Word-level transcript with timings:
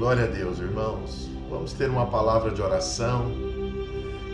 Glória 0.00 0.24
a 0.24 0.28
Deus, 0.28 0.58
irmãos. 0.58 1.28
Vamos 1.50 1.74
ter 1.74 1.90
uma 1.90 2.06
palavra 2.06 2.50
de 2.52 2.62
oração 2.62 3.30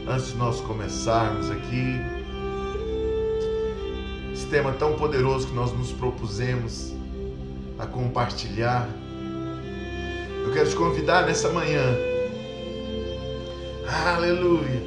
antes 0.07 0.29
de 0.29 0.37
nós 0.37 0.61
começarmos 0.61 1.51
aqui. 1.51 2.01
Esse 4.33 4.47
tema 4.47 4.73
tão 4.75 4.95
poderoso 4.95 5.49
que 5.49 5.55
nós 5.55 5.73
nos 5.73 5.91
propusemos 5.91 6.95
a 7.81 7.85
compartilhar. 7.85 8.89
Eu 10.45 10.53
quero 10.53 10.71
te 10.71 10.77
convidar 10.77 11.27
nessa 11.27 11.49
manhã. 11.49 11.83
Aleluia. 14.07 14.83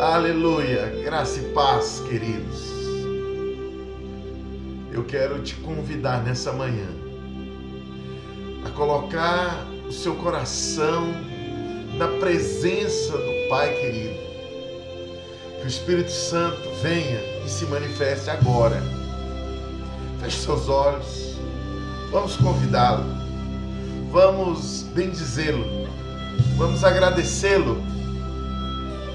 Aleluia. 0.00 1.02
Graça 1.04 1.38
e 1.38 1.52
paz, 1.52 2.02
queridos. 2.08 2.66
Eu 4.90 5.04
quero 5.04 5.42
te 5.42 5.54
convidar 5.56 6.24
nessa 6.24 6.50
manhã 6.50 7.07
colocar 8.78 9.66
o 9.88 9.92
seu 9.92 10.14
coração 10.14 11.12
na 11.94 12.06
presença 12.20 13.12
do 13.12 13.48
Pai 13.50 13.74
querido. 13.74 14.28
Que 15.58 15.64
o 15.64 15.66
Espírito 15.66 16.12
Santo 16.12 16.62
venha 16.80 17.20
e 17.44 17.48
se 17.48 17.66
manifeste 17.66 18.30
agora. 18.30 18.80
Feche 20.20 20.38
seus 20.38 20.68
olhos. 20.68 21.36
Vamos 22.12 22.36
convidá-lo. 22.36 23.04
Vamos 24.12 24.84
bendizê-lo. 24.94 25.66
Vamos 26.56 26.84
agradecê-lo. 26.84 27.82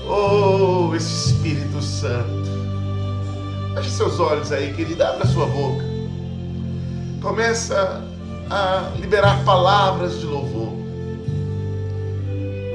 Oh, 0.05 0.93
esse 0.93 1.29
Espírito 1.29 1.81
Santo. 1.81 2.51
Feche 3.75 3.89
seus 3.91 4.19
olhos 4.19 4.51
aí, 4.51 4.73
querido. 4.73 5.01
Abra 5.01 5.25
sua 5.25 5.45
boca. 5.45 5.85
Começa 7.21 8.12
a 8.49 8.91
liberar 8.99 9.43
palavras 9.43 10.19
de 10.19 10.25
louvor. 10.25 10.73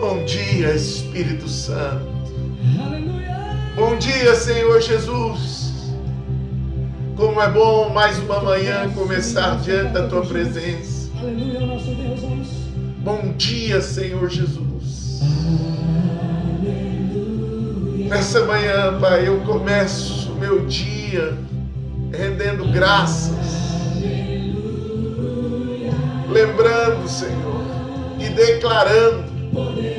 Bom 0.00 0.24
dia, 0.24 0.74
Espírito 0.74 1.48
Santo. 1.48 2.06
Bom 3.74 3.96
dia, 3.96 4.34
Senhor 4.34 4.80
Jesus. 4.80 5.92
Como 7.16 7.40
é 7.40 7.50
bom 7.50 7.90
mais 7.90 8.18
uma 8.18 8.40
manhã 8.40 8.88
começar 8.90 9.56
diante 9.58 9.92
da 9.92 10.08
tua 10.08 10.24
presença. 10.24 11.10
Bom 12.98 13.32
dia, 13.36 13.80
Senhor 13.80 14.28
Jesus. 14.28 15.20
Nessa 18.08 18.44
manhã, 18.46 18.98
Pai, 19.00 19.28
eu 19.28 19.40
começo 19.40 20.32
o 20.32 20.36
meu 20.36 20.66
dia 20.66 21.36
rendendo 22.12 22.64
graças 22.72 23.37
lembrando, 26.28 27.08
Senhor, 27.08 27.62
e 28.18 28.28
declarando 28.28 29.24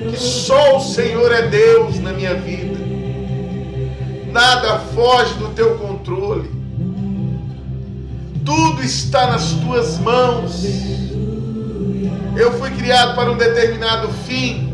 que 0.10 0.18
só 0.18 0.78
o 0.78 0.82
Senhor 0.82 1.32
é 1.32 1.48
Deus 1.48 2.00
na 2.00 2.14
minha 2.14 2.36
vida. 2.36 2.78
Nada 4.32 4.80
foge 4.80 5.34
do 5.36 5.50
teu 5.50 5.78
controle. 5.78 6.50
Tudo 8.46 8.84
está 8.84 9.28
nas 9.28 9.52
tuas 9.54 9.98
mãos. 10.00 10.64
Eu 12.38 12.54
fui 12.54 12.72
criado 12.72 13.16
para 13.16 13.32
um 13.32 13.38
determinado 13.38 14.08
fim. 14.26 14.70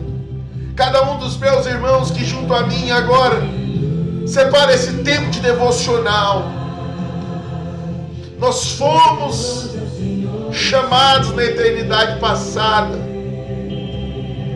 Cada 0.76 1.10
um 1.10 1.18
dos 1.18 1.38
meus 1.38 1.66
irmãos 1.66 2.12
que 2.12 2.26
junto 2.26 2.54
a 2.54 2.64
mim 2.68 2.92
agora 2.92 3.42
separa 4.28 4.74
esse 4.74 4.92
tempo 5.04 5.30
de 5.30 5.40
devocional. 5.40 6.52
Nós 8.38 8.74
fomos 8.74 9.75
chamados 10.56 11.36
na 11.36 11.44
eternidade 11.44 12.20
passada, 12.20 12.98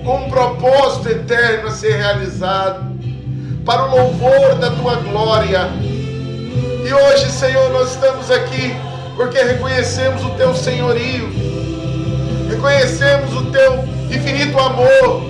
com 0.03 0.25
um 0.25 0.29
propósito 0.29 1.09
eterno 1.09 1.67
a 1.67 1.71
ser 1.71 1.95
realizado, 1.97 2.89
para 3.65 3.85
o 3.85 3.91
louvor 3.91 4.55
da 4.55 4.71
tua 4.71 4.95
glória. 4.95 5.69
E 6.85 6.93
hoje, 6.93 7.29
Senhor, 7.29 7.69
nós 7.71 7.91
estamos 7.91 8.31
aqui 8.31 8.75
porque 9.15 9.37
reconhecemos 9.37 10.23
o 10.23 10.29
teu 10.31 10.55
senhorio, 10.55 11.29
reconhecemos 12.49 13.33
o 13.35 13.51
teu 13.51 13.83
infinito 14.09 14.57
amor. 14.57 15.29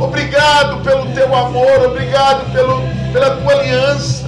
Obrigado 0.00 0.82
pelo 0.82 1.12
teu 1.12 1.34
amor, 1.34 1.86
obrigado 1.86 2.50
pelo, 2.52 2.80
pela 3.12 3.36
tua 3.36 3.52
aliança, 3.52 4.26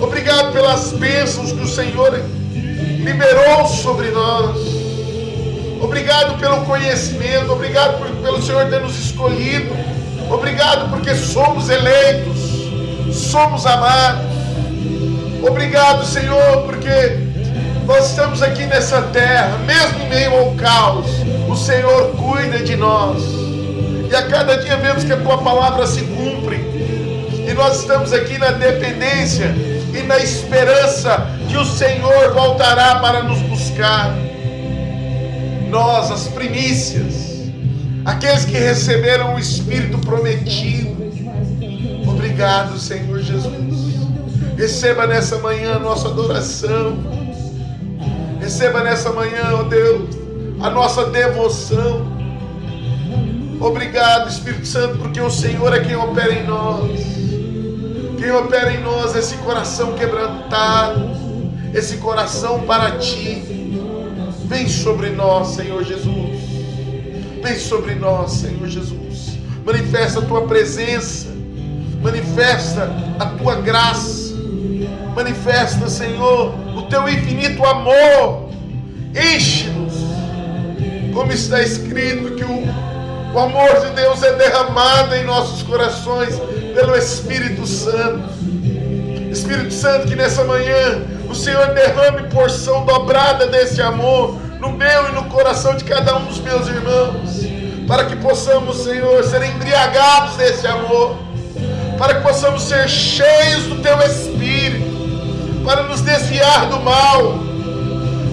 obrigado 0.00 0.52
pelas 0.52 0.92
bênçãos 0.92 1.52
que 1.52 1.62
o 1.62 1.68
Senhor 1.68 2.14
liberou 3.02 3.66
sobre 3.66 4.10
nós. 4.10 4.56
Obrigado 5.80 6.38
pelo 6.38 6.64
conhecimento, 6.64 7.52
obrigado 7.52 7.98
por, 7.98 8.08
pelo 8.22 8.40
Senhor 8.40 8.66
ter 8.70 8.80
nos 8.80 8.96
escolhido, 8.98 9.74
obrigado 10.30 10.88
porque 10.90 11.14
somos 11.14 11.68
eleitos, 11.68 12.38
somos 13.12 13.66
amados. 13.66 14.32
Obrigado, 15.42 16.04
Senhor, 16.06 16.62
porque 16.66 17.18
nós 17.84 18.10
estamos 18.10 18.42
aqui 18.42 18.64
nessa 18.64 19.02
terra, 19.02 19.58
mesmo 19.66 20.04
em 20.04 20.08
meio 20.08 20.38
ao 20.38 20.52
caos, 20.52 21.06
o 21.48 21.56
Senhor 21.56 22.12
cuida 22.12 22.60
de 22.60 22.76
nós. 22.76 23.20
E 24.08 24.14
a 24.14 24.22
cada 24.28 24.58
dia 24.58 24.76
vemos 24.76 25.02
que 25.02 25.12
a 25.12 25.16
tua 25.16 25.38
palavra 25.38 25.84
se 25.86 26.02
cumpre. 26.02 26.56
E 26.56 27.52
nós 27.54 27.80
estamos 27.80 28.12
aqui 28.12 28.38
na 28.38 28.52
dependência 28.52 29.52
e 29.94 30.02
na 30.02 30.18
esperança 30.18 31.26
que 31.48 31.56
o 31.56 31.64
Senhor 31.64 32.32
voltará 32.32 32.96
para 32.96 33.22
nos 33.22 33.40
buscar. 33.42 34.14
Nós, 35.68 36.10
as 36.10 36.28
primícias, 36.28 37.50
aqueles 38.04 38.44
que 38.44 38.56
receberam 38.56 39.34
o 39.34 39.38
Espírito 39.38 39.98
prometido. 39.98 40.96
Obrigado, 42.08 42.78
Senhor 42.78 43.20
Jesus. 43.20 43.92
Receba 44.56 45.06
nessa 45.06 45.38
manhã 45.38 45.76
a 45.76 45.78
nossa 45.78 46.08
adoração. 46.08 46.96
Receba 48.40 48.82
nessa 48.82 49.12
manhã, 49.12 49.50
ó 49.52 49.60
oh 49.60 49.64
Deus, 49.64 50.16
a 50.60 50.70
nossa 50.70 51.06
devoção. 51.06 52.10
Obrigado, 53.60 54.28
Espírito 54.28 54.66
Santo, 54.66 54.98
porque 54.98 55.20
o 55.20 55.30
Senhor 55.30 55.72
é 55.72 55.80
quem 55.80 55.94
opera 55.94 56.32
em 56.32 56.44
nós 56.44 57.11
quem 58.22 58.30
opera 58.30 58.72
em 58.72 58.80
nós 58.80 59.16
esse 59.16 59.36
coração 59.38 59.94
quebrantado, 59.94 61.10
esse 61.74 61.96
coração 61.96 62.60
para 62.60 62.92
ti. 62.92 63.42
Vem 64.44 64.68
sobre 64.68 65.10
nós, 65.10 65.48
Senhor 65.48 65.82
Jesus. 65.82 66.38
Vem 67.42 67.58
sobre 67.58 67.96
nós, 67.96 68.30
Senhor 68.30 68.68
Jesus. 68.68 69.36
Manifesta 69.66 70.20
a 70.20 70.22
tua 70.22 70.42
presença. 70.42 71.30
Manifesta 72.00 72.88
a 73.18 73.26
tua 73.26 73.56
graça. 73.56 74.34
Manifesta, 75.16 75.88
Senhor, 75.88 76.54
o 76.76 76.82
teu 76.82 77.08
infinito 77.08 77.64
amor. 77.64 78.50
Enche-nos. 79.16 79.94
Como 81.12 81.32
está 81.32 81.60
escrito 81.60 82.36
que 82.36 82.44
o, 82.44 82.62
o 83.32 83.38
amor 83.38 83.80
de 83.80 83.90
Deus 83.90 84.22
é 84.22 84.32
derramado 84.34 85.14
em 85.14 85.24
nossos 85.24 85.62
corações 85.62 86.38
pelo 86.74 86.94
Espírito 86.94 87.66
Santo. 87.66 88.28
Espírito 89.30 89.72
Santo, 89.72 90.06
que 90.06 90.14
nessa 90.14 90.44
manhã 90.44 91.02
o 91.30 91.34
Senhor 91.34 91.68
derrame 91.68 92.28
porção 92.28 92.84
dobrada 92.84 93.46
desse 93.46 93.80
amor 93.80 94.36
no 94.60 94.70
meu 94.70 95.08
e 95.08 95.12
no 95.12 95.24
coração 95.24 95.74
de 95.74 95.84
cada 95.84 96.16
um 96.18 96.26
dos 96.26 96.40
meus 96.40 96.68
irmãos, 96.68 97.40
para 97.88 98.04
que 98.04 98.16
possamos, 98.16 98.84
Senhor, 98.84 99.24
ser 99.24 99.42
embriagados 99.42 100.36
desse 100.36 100.66
amor, 100.66 101.16
para 101.98 102.16
que 102.16 102.20
possamos 102.20 102.62
ser 102.64 102.86
cheios 102.88 103.64
do 103.64 103.76
Teu 103.82 103.98
Espírito, 104.02 105.64
para 105.64 105.84
nos 105.84 106.02
desviar 106.02 106.66
do 106.66 106.78
mal, 106.80 107.38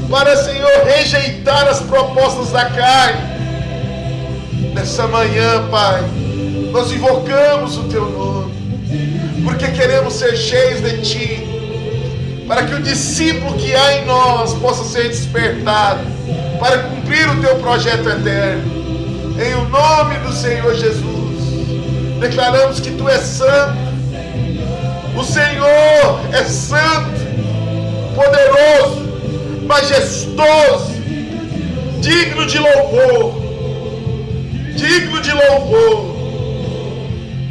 para, 0.10 0.36
Senhor, 0.36 0.84
rejeitar 0.86 1.68
as 1.68 1.80
propostas 1.80 2.52
da 2.52 2.66
carne. 2.66 3.29
Nessa 4.80 5.08
manhã, 5.08 5.68
Pai. 5.70 6.02
Nós 6.72 6.90
invocamos 6.94 7.78
o 7.78 7.84
teu 7.90 8.10
nome, 8.10 8.54
porque 9.44 9.68
queremos 9.72 10.14
ser 10.14 10.38
cheios 10.38 10.82
de 10.82 11.02
ti, 11.02 12.46
para 12.48 12.64
que 12.64 12.74
o 12.76 12.82
discípulo 12.82 13.56
que 13.56 13.76
há 13.76 13.98
em 13.98 14.06
nós 14.06 14.54
possa 14.54 14.86
ser 14.86 15.10
despertado, 15.10 16.00
para 16.62 16.78
cumprir 16.84 17.30
o 17.30 17.42
teu 17.42 17.58
projeto 17.58 18.08
eterno. 18.08 18.72
Em 19.38 19.54
o 19.56 19.68
nome 19.68 20.16
do 20.20 20.32
Senhor 20.32 20.74
Jesus, 20.74 21.44
declaramos 22.22 22.80
que 22.80 22.92
tu 22.92 23.10
és 23.10 23.20
santo, 23.20 23.78
o 25.14 25.24
Senhor 25.26 26.22
é 26.32 26.44
santo, 26.46 27.20
poderoso, 28.16 29.02
majestoso, 29.68 30.94
digno 32.00 32.46
de 32.46 32.60
louvor, 32.60 33.49
digno 34.80 35.22
de 35.22 35.32
louvor. 35.34 36.16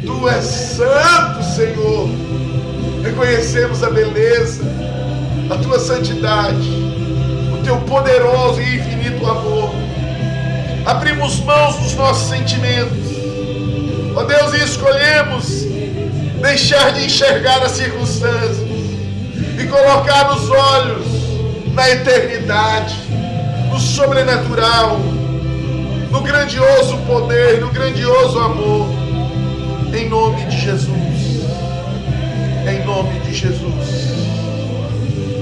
Tu 0.05 0.29
és 0.29 0.45
santo, 0.45 1.43
Senhor. 1.55 2.09
Reconhecemos 3.03 3.83
a 3.83 3.89
beleza, 3.89 4.63
a 5.49 5.57
tua 5.57 5.79
santidade, 5.79 6.69
o 7.53 7.63
teu 7.63 7.77
poderoso 7.81 8.59
e 8.61 8.75
infinito 8.77 9.25
amor. 9.25 9.71
nossos 11.95 12.29
sentimentos. 12.29 13.09
Ó 14.15 14.23
Deus, 14.23 14.53
e 14.53 14.63
escolhemos 14.63 15.65
deixar 16.41 16.93
de 16.93 17.05
enxergar 17.05 17.61
as 17.61 17.73
circunstâncias 17.73 18.57
e 19.61 19.67
colocar 19.67 20.33
os 20.33 20.49
olhos 20.49 21.05
na 21.73 21.89
eternidade, 21.89 22.95
no 23.69 23.79
sobrenatural, 23.79 24.99
no 26.19 26.23
grandioso 26.23 26.97
poder, 27.07 27.61
no 27.61 27.69
grandioso 27.69 28.39
amor. 28.39 28.87
Em 29.95 30.09
nome 30.09 30.43
de 30.45 30.59
Jesus. 30.59 31.45
Em 32.67 32.85
nome 32.85 33.19
de 33.21 33.33
Jesus. 33.33 34.09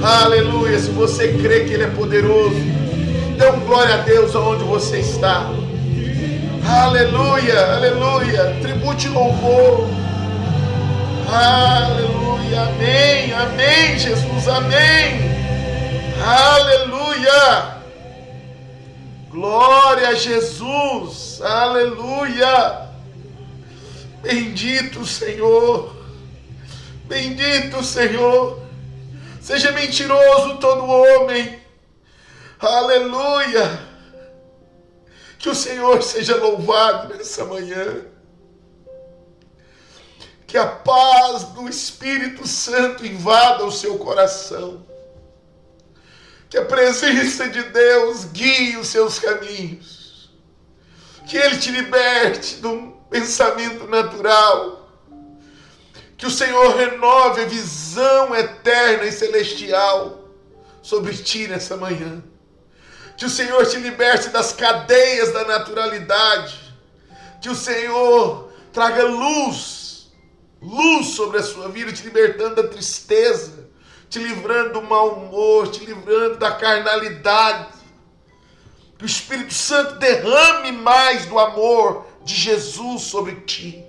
Aleluia. 0.04 0.78
Se 0.78 0.92
você 0.92 1.30
crê 1.42 1.62
que 1.62 1.74
Ele 1.74 1.84
é 1.84 1.88
poderoso, 1.88 2.56
dê 3.38 3.50
um 3.50 3.60
glória 3.62 3.96
a 3.96 3.98
Deus 3.98 4.36
aonde 4.36 4.64
você 4.66 5.00
está. 5.00 5.50
Aleluia, 6.64 7.74
aleluia. 7.74 8.56
Tribute 8.62 9.08
louvor. 9.10 9.88
Aleluia, 11.28 12.62
amém, 12.62 13.34
amém, 13.34 14.00
Jesus, 14.00 14.48
amém. 14.48 15.28
Aleluia. 16.24 17.77
Glória 19.38 20.10
a 20.10 20.14
Jesus, 20.16 21.40
aleluia. 21.44 22.90
Bendito 24.20 25.06
Senhor, 25.06 25.96
bendito 27.04 27.84
Senhor. 27.84 28.60
Seja 29.40 29.72
mentiroso 29.74 30.58
todo 30.58 30.88
homem, 30.88 31.62
aleluia. 32.60 33.80
Que 35.38 35.50
o 35.50 35.56
Senhor 35.56 36.02
seja 36.02 36.36
louvado 36.38 37.14
nessa 37.14 37.46
manhã. 37.46 38.06
Que 40.48 40.58
a 40.58 40.66
paz 40.66 41.44
do 41.50 41.70
Espírito 41.70 42.48
Santo 42.48 43.06
invada 43.06 43.64
o 43.64 43.72
seu 43.72 44.00
coração. 44.00 44.84
Que 46.50 46.58
a 46.58 46.66
presença 46.66 47.50
de 47.50 47.64
Deus 47.64 48.26
guie 48.26 48.78
os 48.78 48.88
seus 48.88 49.20
caminhos. 49.20 50.32
Que 51.28 51.38
Ele 51.38 51.58
te 51.58 51.72
liberte 51.72 52.56
do 52.58 52.94
pensamento 53.10 53.88
natural. 53.88 54.90
Que 56.18 56.26
o 56.26 56.32
Senhor 56.32 56.76
renove 56.76 57.42
a 57.42 57.46
visão 57.46 58.34
eterna 58.36 59.06
e 59.06 59.12
celestial 59.12 60.32
sobre 60.82 61.14
ti 61.16 61.48
nessa 61.48 61.76
manhã. 61.76 62.24
Que 63.18 63.26
o 63.26 63.30
Senhor 63.30 63.66
te 63.66 63.78
liberte 63.78 64.30
das 64.30 64.54
cadeias 64.54 65.34
da 65.34 65.44
naturalidade. 65.44 66.74
Que 67.42 67.50
o 67.50 67.56
Senhor 67.56 68.52
traga 68.72 69.04
luz, 69.04 70.12
luz 70.62 71.08
sobre 71.08 71.40
a 71.40 71.44
sua 71.44 71.68
vida, 71.70 71.92
te 71.92 72.04
libertando 72.04 72.62
da 72.62 72.68
tristeza, 72.68 73.67
te 74.10 74.20
livrando 74.20 74.74
do 74.74 74.82
mau 74.82 75.16
humor, 75.16 75.68
te 75.70 75.86
livrando 75.86 76.38
da 76.38 76.52
carnalidade. 76.52 77.78
Que 78.98 79.04
o 79.04 79.06
Espírito 79.06 79.54
Santo 79.54 80.00
derrame 80.00 80.72
mais 80.72 81.26
do 81.26 81.38
amor 81.38 82.06
de 82.24 82.34
Jesus 82.34 83.04
sobre 83.04 83.36
ti. 83.42 83.86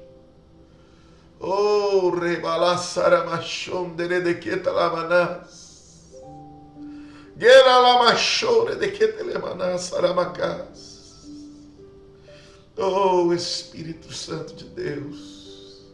Oh, 1.40 2.10
rebalaçaramachon 2.10 3.90
deredequeta 3.90 4.70
lamanás. 4.70 6.08
Oh 12.76 13.32
Espírito 13.32 14.12
Santo 14.12 14.54
de 14.54 14.64
Deus, 14.64 15.86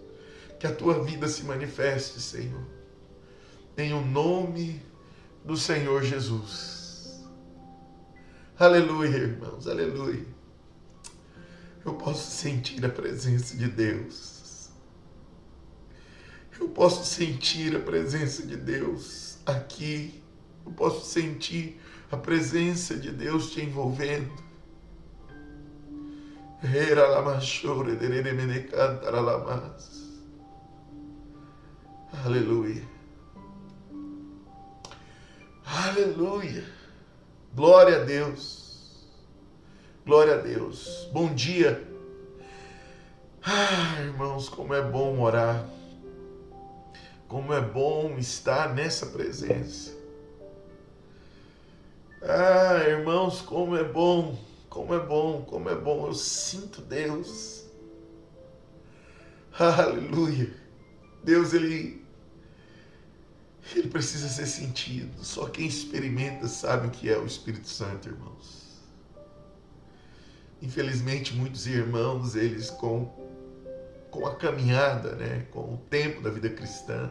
que 0.58 0.66
a 0.66 0.74
tua 0.74 1.02
vida 1.02 1.28
se 1.28 1.44
manifeste, 1.44 2.20
Senhor, 2.20 2.64
em 3.76 3.92
o 3.92 4.00
nome 4.00 4.80
do 5.44 5.56
Senhor 5.56 6.02
Jesus. 6.02 7.24
Aleluia, 8.58 9.16
irmãos, 9.16 9.66
aleluia. 9.66 10.26
Eu 11.84 11.94
posso 11.94 12.30
sentir 12.30 12.84
a 12.84 12.88
presença 12.88 13.56
de 13.56 13.68
Deus. 13.68 14.70
Eu 16.58 16.68
posso 16.68 17.04
sentir 17.04 17.76
a 17.76 17.80
presença 17.80 18.46
de 18.46 18.56
Deus 18.56 19.38
aqui 19.44 20.24
eu 20.64 20.72
posso 20.72 21.04
sentir 21.04 21.80
a 22.10 22.16
presença 22.16 22.96
de 22.96 23.10
Deus 23.10 23.50
te 23.50 23.60
envolvendo. 23.60 24.32
Aleluia. 32.24 32.93
Aleluia. 35.74 36.64
Glória 37.52 37.96
a 37.96 38.04
Deus. 38.04 39.04
Glória 40.06 40.34
a 40.34 40.36
Deus. 40.36 41.08
Bom 41.12 41.34
dia. 41.34 41.82
Ah, 43.42 44.00
irmãos, 44.00 44.48
como 44.48 44.72
é 44.72 44.80
bom 44.80 45.20
orar. 45.20 45.68
Como 47.26 47.52
é 47.52 47.60
bom 47.60 48.16
estar 48.18 48.72
nessa 48.72 49.06
presença. 49.06 49.92
Ah, 52.22 52.78
irmãos, 52.88 53.42
como 53.42 53.76
é 53.76 53.82
bom, 53.82 54.38
como 54.70 54.94
é 54.94 55.00
bom, 55.00 55.42
como 55.42 55.68
é 55.68 55.74
bom. 55.74 56.06
Eu 56.06 56.14
sinto 56.14 56.82
Deus. 56.82 57.64
Aleluia. 59.58 60.54
Deus, 61.24 61.52
ele 61.52 62.03
ele 63.74 63.88
precisa 63.88 64.28
ser 64.28 64.46
sentido. 64.46 65.24
Só 65.24 65.46
quem 65.46 65.66
experimenta 65.66 66.48
sabe 66.48 66.88
o 66.88 66.90
que 66.90 67.08
é 67.08 67.18
o 67.18 67.26
Espírito 67.26 67.68
Santo, 67.68 68.08
irmãos. 68.08 68.64
Infelizmente, 70.60 71.34
muitos 71.34 71.66
irmãos, 71.66 72.34
eles 72.34 72.70
com 72.70 73.24
com 74.14 74.28
a 74.28 74.36
caminhada, 74.36 75.16
né, 75.16 75.44
com 75.50 75.74
o 75.74 75.76
tempo 75.90 76.22
da 76.22 76.30
vida 76.30 76.48
cristã, 76.48 77.10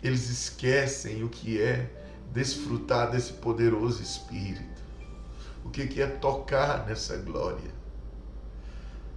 eles 0.00 0.30
esquecem 0.30 1.24
o 1.24 1.28
que 1.28 1.60
é 1.60 1.90
desfrutar 2.32 3.10
desse 3.10 3.32
poderoso 3.32 4.00
Espírito. 4.00 4.80
O 5.64 5.70
que 5.70 6.00
é 6.00 6.06
tocar 6.06 6.86
nessa 6.86 7.16
glória. 7.16 7.72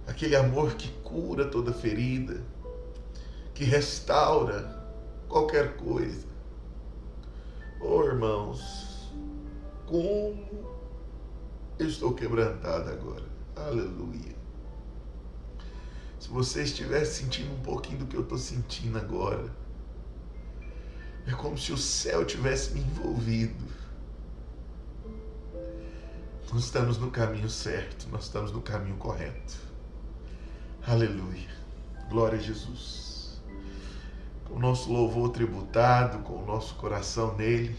Aquele 0.08 0.34
amor 0.34 0.74
que 0.74 0.88
cura 1.04 1.44
toda 1.44 1.72
ferida, 1.72 2.42
que 3.54 3.62
restaura 3.62 4.75
qualquer 5.36 5.76
coisa. 5.76 6.26
Oh, 7.78 8.02
irmãos, 8.04 9.12
como 9.84 10.48
eu 11.78 11.86
estou 11.86 12.14
quebrantado 12.14 12.90
agora. 12.90 13.24
Aleluia. 13.54 14.34
Se 16.18 16.28
você 16.30 16.62
estiver 16.62 17.04
sentindo 17.04 17.52
um 17.52 17.60
pouquinho 17.60 17.98
do 17.98 18.06
que 18.06 18.16
eu 18.16 18.22
estou 18.22 18.38
sentindo 18.38 18.96
agora, 18.96 19.50
é 21.26 21.32
como 21.32 21.58
se 21.58 21.70
o 21.70 21.76
céu 21.76 22.24
tivesse 22.24 22.72
me 22.72 22.80
envolvido. 22.80 23.66
Nós 26.50 26.64
estamos 26.64 26.96
no 26.96 27.10
caminho 27.10 27.50
certo, 27.50 28.08
nós 28.10 28.24
estamos 28.24 28.52
no 28.52 28.62
caminho 28.62 28.96
correto. 28.96 29.54
Aleluia. 30.86 31.50
Glória 32.08 32.38
a 32.38 32.42
Jesus. 32.42 33.05
O 34.56 34.58
nosso 34.58 34.90
louvor 34.90 35.28
tributado, 35.28 36.20
com 36.20 36.32
o 36.32 36.46
nosso 36.46 36.76
coração 36.76 37.36
nele. 37.36 37.76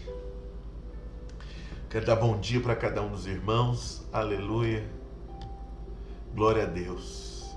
Quero 1.90 2.06
dar 2.06 2.14
bom 2.14 2.38
dia 2.38 2.60
para 2.60 2.76
cada 2.76 3.02
um 3.02 3.10
dos 3.10 3.26
irmãos. 3.26 4.06
Aleluia. 4.12 4.88
Glória 6.32 6.62
a 6.62 6.66
Deus. 6.66 7.56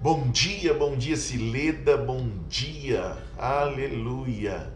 Bom 0.00 0.32
dia, 0.32 0.74
bom 0.74 0.96
dia 0.96 1.16
Cileda, 1.16 1.96
bom 1.96 2.28
dia, 2.48 3.16
aleluia. 3.38 4.74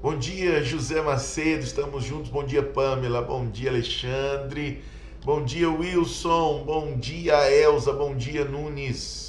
Bom 0.00 0.16
dia 0.16 0.64
José 0.64 1.02
Macedo, 1.02 1.64
estamos 1.64 2.02
juntos. 2.02 2.30
Bom 2.30 2.44
dia 2.44 2.62
Pamela, 2.62 3.20
bom 3.20 3.46
dia 3.46 3.68
Alexandre, 3.68 4.82
bom 5.22 5.44
dia 5.44 5.70
Wilson, 5.70 6.64
bom 6.64 6.96
dia 6.96 7.50
Elza, 7.52 7.92
bom 7.92 8.16
dia 8.16 8.46
Nunes, 8.46 9.27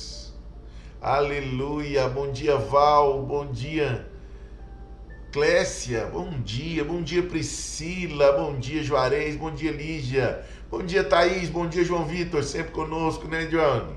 aleluia. 1.02 2.08
Bom 2.08 2.32
dia 2.32 2.58
Val, 2.58 3.24
bom 3.24 3.46
dia 3.46 4.08
Clécia, 5.32 6.08
bom 6.08 6.32
dia, 6.44 6.84
bom 6.84 7.04
dia 7.04 7.22
Priscila, 7.22 8.32
bom 8.32 8.58
dia 8.58 8.82
Juarez, 8.82 9.36
bom 9.36 9.52
dia 9.52 9.72
Lígia, 9.72 10.44
bom 10.72 10.82
dia 10.82 11.04
Thaís, 11.04 11.50
bom 11.50 11.68
dia 11.68 11.84
João 11.84 12.04
Vitor, 12.04 12.44
sempre 12.44 12.72
conosco, 12.72 13.28
né, 13.28 13.46
Johnny? 13.46 13.94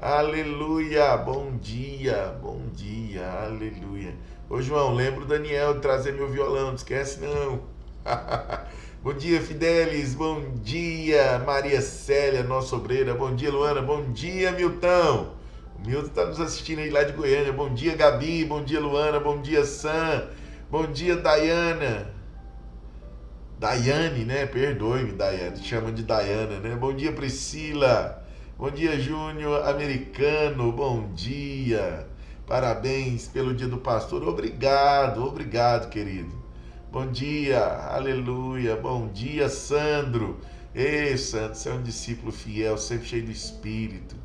Aleluia, 0.00 1.16
bom 1.16 1.56
dia, 1.58 2.36
bom 2.42 2.60
dia, 2.72 3.24
aleluia. 3.44 4.14
Ô 4.50 4.60
João, 4.60 4.92
lembra 4.94 5.22
o 5.22 5.26
Daniel 5.26 5.74
de 5.74 5.80
trazer 5.80 6.12
meu 6.12 6.28
violão, 6.28 6.68
não 6.68 6.74
esquece 6.74 7.20
não. 7.20 7.62
Bom 9.00 9.14
dia, 9.14 9.40
Fidelis. 9.40 10.14
Bom 10.14 10.42
dia, 10.62 11.38
Maria 11.46 11.80
Célia, 11.80 12.42
nossa 12.42 12.74
obreira. 12.74 13.14
Bom 13.14 13.34
dia, 13.34 13.50
Luana. 13.50 13.80
Bom 13.80 14.12
dia, 14.12 14.50
Milton. 14.50 15.34
Milton 15.86 16.06
está 16.06 16.24
nos 16.24 16.40
assistindo 16.40 16.78
aí 16.78 16.88
lá 16.88 17.02
de 17.02 17.12
Goiânia. 17.12 17.52
Bom 17.52 17.74
dia, 17.74 17.94
Gabi. 17.94 18.42
Bom 18.46 18.64
dia, 18.64 18.80
Luana. 18.80 19.20
Bom 19.20 19.42
dia, 19.42 19.66
Sam. 19.66 20.28
Bom 20.70 20.86
dia, 20.86 21.14
Dayana. 21.16 22.10
Daiane, 23.58 24.24
né? 24.24 24.46
Perdoe-me, 24.46 25.12
Daiane. 25.12 25.62
Chama 25.62 25.92
de 25.92 26.02
Dayana, 26.02 26.58
né? 26.58 26.74
Bom 26.74 26.94
dia, 26.94 27.12
Priscila. 27.12 28.24
Bom 28.56 28.70
dia, 28.70 28.98
Júnior 28.98 29.68
Americano. 29.68 30.72
Bom 30.72 31.12
dia. 31.12 32.08
Parabéns 32.46 33.28
pelo 33.28 33.52
dia 33.52 33.68
do 33.68 33.76
pastor. 33.76 34.26
Obrigado, 34.26 35.22
obrigado, 35.22 35.90
querido. 35.90 36.32
Bom 36.90 37.08
dia, 37.08 37.62
aleluia. 37.90 38.74
Bom 38.74 39.08
dia, 39.08 39.50
Sandro. 39.50 40.40
Ei, 40.74 41.14
Sandro, 41.18 41.54
você 41.54 41.68
é 41.68 41.72
um 41.74 41.82
discípulo 41.82 42.32
fiel, 42.32 42.78
sempre 42.78 43.06
cheio 43.06 43.26
do 43.26 43.30
Espírito. 43.30 44.23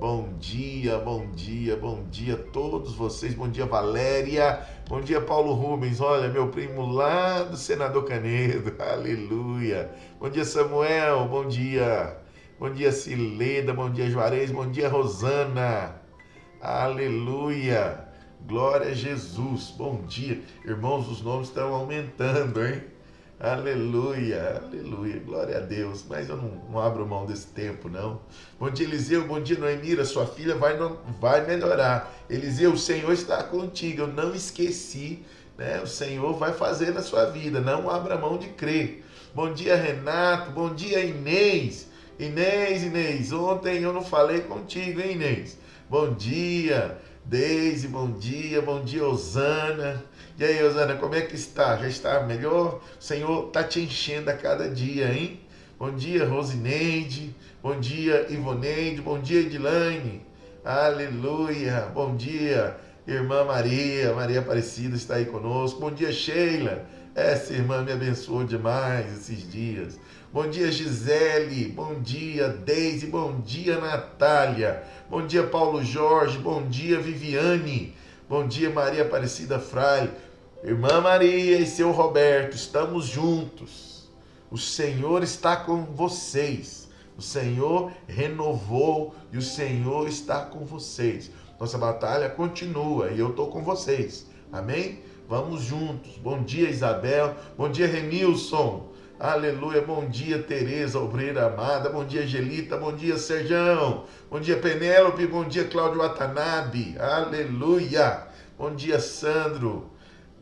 Bom 0.00 0.30
dia, 0.38 0.96
bom 0.96 1.26
dia, 1.32 1.76
bom 1.76 2.02
dia 2.10 2.32
a 2.32 2.38
todos 2.38 2.94
vocês. 2.94 3.34
Bom 3.34 3.50
dia, 3.50 3.66
Valéria. 3.66 4.66
Bom 4.88 5.02
dia, 5.02 5.20
Paulo 5.20 5.52
Rubens. 5.52 6.00
Olha, 6.00 6.30
meu 6.30 6.48
primo 6.48 6.90
lá 6.90 7.42
do 7.42 7.54
Senador 7.54 8.06
Canedo. 8.06 8.74
Aleluia. 8.80 9.90
Bom 10.18 10.30
dia, 10.30 10.46
Samuel. 10.46 11.28
Bom 11.28 11.46
dia. 11.46 12.16
Bom 12.58 12.70
dia, 12.70 12.90
Cileda. 12.90 13.74
Bom 13.74 13.90
dia, 13.90 14.08
Juarez. 14.08 14.50
Bom 14.50 14.70
dia, 14.70 14.88
Rosana. 14.88 15.96
Aleluia. 16.62 18.02
Glória 18.48 18.92
a 18.92 18.94
Jesus. 18.94 19.74
Bom 19.76 20.00
dia. 20.08 20.40
Irmãos, 20.64 21.10
os 21.10 21.20
nomes 21.20 21.48
estão 21.48 21.74
aumentando, 21.74 22.64
hein? 22.64 22.82
Aleluia, 23.42 24.60
aleluia, 24.62 25.18
glória 25.24 25.56
a 25.56 25.60
Deus. 25.60 26.04
Mas 26.06 26.28
eu 26.28 26.36
não, 26.36 26.50
não, 26.70 26.78
abro 26.78 27.06
mão 27.06 27.24
desse 27.24 27.46
tempo, 27.46 27.88
não. 27.88 28.20
Bom 28.58 28.68
dia, 28.68 28.86
Eliseu. 28.86 29.26
Bom 29.26 29.40
dia, 29.40 29.58
Noemira. 29.58 30.04
Sua 30.04 30.26
filha 30.26 30.56
vai, 30.56 30.76
vai 31.18 31.46
melhorar. 31.46 32.12
Eliseu, 32.28 32.74
o 32.74 32.78
Senhor 32.78 33.10
está 33.14 33.42
contigo. 33.42 34.02
Eu 34.02 34.08
não 34.08 34.34
esqueci. 34.34 35.24
Né? 35.56 35.80
O 35.80 35.86
Senhor 35.86 36.34
vai 36.34 36.52
fazer 36.52 36.92
na 36.92 37.00
sua 37.00 37.30
vida. 37.30 37.62
Não 37.62 37.88
abra 37.88 38.18
mão 38.18 38.36
de 38.36 38.48
crer. 38.48 39.02
Bom 39.34 39.54
dia, 39.54 39.74
Renato. 39.74 40.50
Bom 40.50 40.74
dia, 40.74 41.02
Inês. 41.02 41.88
Inês, 42.18 42.82
Inês. 42.82 43.32
Ontem 43.32 43.82
eu 43.82 43.94
não 43.94 44.04
falei 44.04 44.42
contigo, 44.42 45.00
hein, 45.00 45.12
Inês? 45.12 45.56
Bom 45.88 46.12
dia. 46.12 46.98
Deise, 47.24 47.88
bom 47.88 48.10
dia, 48.10 48.60
bom 48.60 48.82
dia, 48.82 49.06
Osana. 49.06 50.04
E 50.40 50.44
aí, 50.44 50.64
Osana, 50.64 50.96
como 50.96 51.14
é 51.14 51.20
que 51.20 51.34
está? 51.34 51.76
Já 51.76 51.86
está 51.86 52.22
melhor? 52.22 52.80
O 52.98 53.04
Senhor 53.04 53.48
está 53.48 53.62
te 53.62 53.78
enchendo 53.78 54.30
a 54.30 54.32
cada 54.32 54.70
dia, 54.70 55.12
hein? 55.12 55.38
Bom 55.78 55.94
dia, 55.94 56.24
Rosineide. 56.24 57.36
Bom 57.62 57.78
dia, 57.78 58.26
Ivoneide. 58.30 59.02
Bom 59.02 59.18
dia, 59.18 59.40
Edilane. 59.40 60.22
Aleluia. 60.64 61.90
Bom 61.92 62.16
dia, 62.16 62.74
irmã 63.06 63.44
Maria. 63.44 64.14
Maria 64.14 64.40
Aparecida 64.40 64.96
está 64.96 65.16
aí 65.16 65.26
conosco. 65.26 65.78
Bom 65.78 65.90
dia, 65.90 66.10
Sheila. 66.10 66.86
Essa 67.14 67.52
irmã 67.52 67.82
me 67.82 67.92
abençoou 67.92 68.42
demais 68.42 69.12
esses 69.12 69.46
dias. 69.46 70.00
Bom 70.32 70.48
dia, 70.48 70.72
Gisele. 70.72 71.66
Bom 71.66 72.00
dia, 72.00 72.48
Deise. 72.48 73.08
Bom 73.08 73.42
dia, 73.42 73.78
Natália. 73.78 74.84
Bom 75.10 75.26
dia, 75.26 75.42
Paulo 75.42 75.84
Jorge. 75.84 76.38
Bom 76.38 76.66
dia, 76.66 76.98
Viviane. 76.98 77.94
Bom 78.26 78.46
dia, 78.46 78.70
Maria 78.70 79.02
Aparecida 79.02 79.58
Fraile. 79.58 80.08
Irmã 80.62 81.00
Maria 81.00 81.58
e 81.58 81.66
seu 81.66 81.90
Roberto, 81.90 82.54
estamos 82.54 83.06
juntos. 83.06 84.10
O 84.50 84.58
Senhor 84.58 85.22
está 85.22 85.56
com 85.56 85.86
vocês. 85.86 86.86
O 87.16 87.22
Senhor 87.22 87.90
renovou 88.06 89.14
e 89.32 89.38
o 89.38 89.42
Senhor 89.42 90.06
está 90.06 90.44
com 90.44 90.66
vocês. 90.66 91.30
Nossa 91.58 91.78
batalha 91.78 92.28
continua 92.28 93.08
e 93.10 93.18
eu 93.18 93.30
estou 93.30 93.46
com 93.46 93.62
vocês. 93.62 94.26
Amém? 94.52 95.00
Vamos 95.26 95.62
juntos. 95.62 96.18
Bom 96.18 96.42
dia, 96.42 96.68
Isabel. 96.68 97.34
Bom 97.56 97.70
dia, 97.70 97.86
Remilson. 97.86 98.86
Aleluia. 99.18 99.80
Bom 99.80 100.10
dia, 100.10 100.42
Tereza, 100.42 100.98
obreira 100.98 101.46
amada. 101.46 101.88
Bom 101.88 102.04
dia, 102.04 102.22
Angelita. 102.22 102.76
Bom 102.76 102.94
dia, 102.94 103.16
Serjão. 103.16 104.04
Bom 104.30 104.38
dia, 104.38 104.58
Penélope. 104.58 105.26
Bom 105.26 105.44
dia, 105.44 105.64
Cláudio 105.64 106.02
Watanabe. 106.02 106.96
Aleluia. 106.98 108.26
Bom 108.58 108.74
dia, 108.74 109.00
Sandro. 109.00 109.90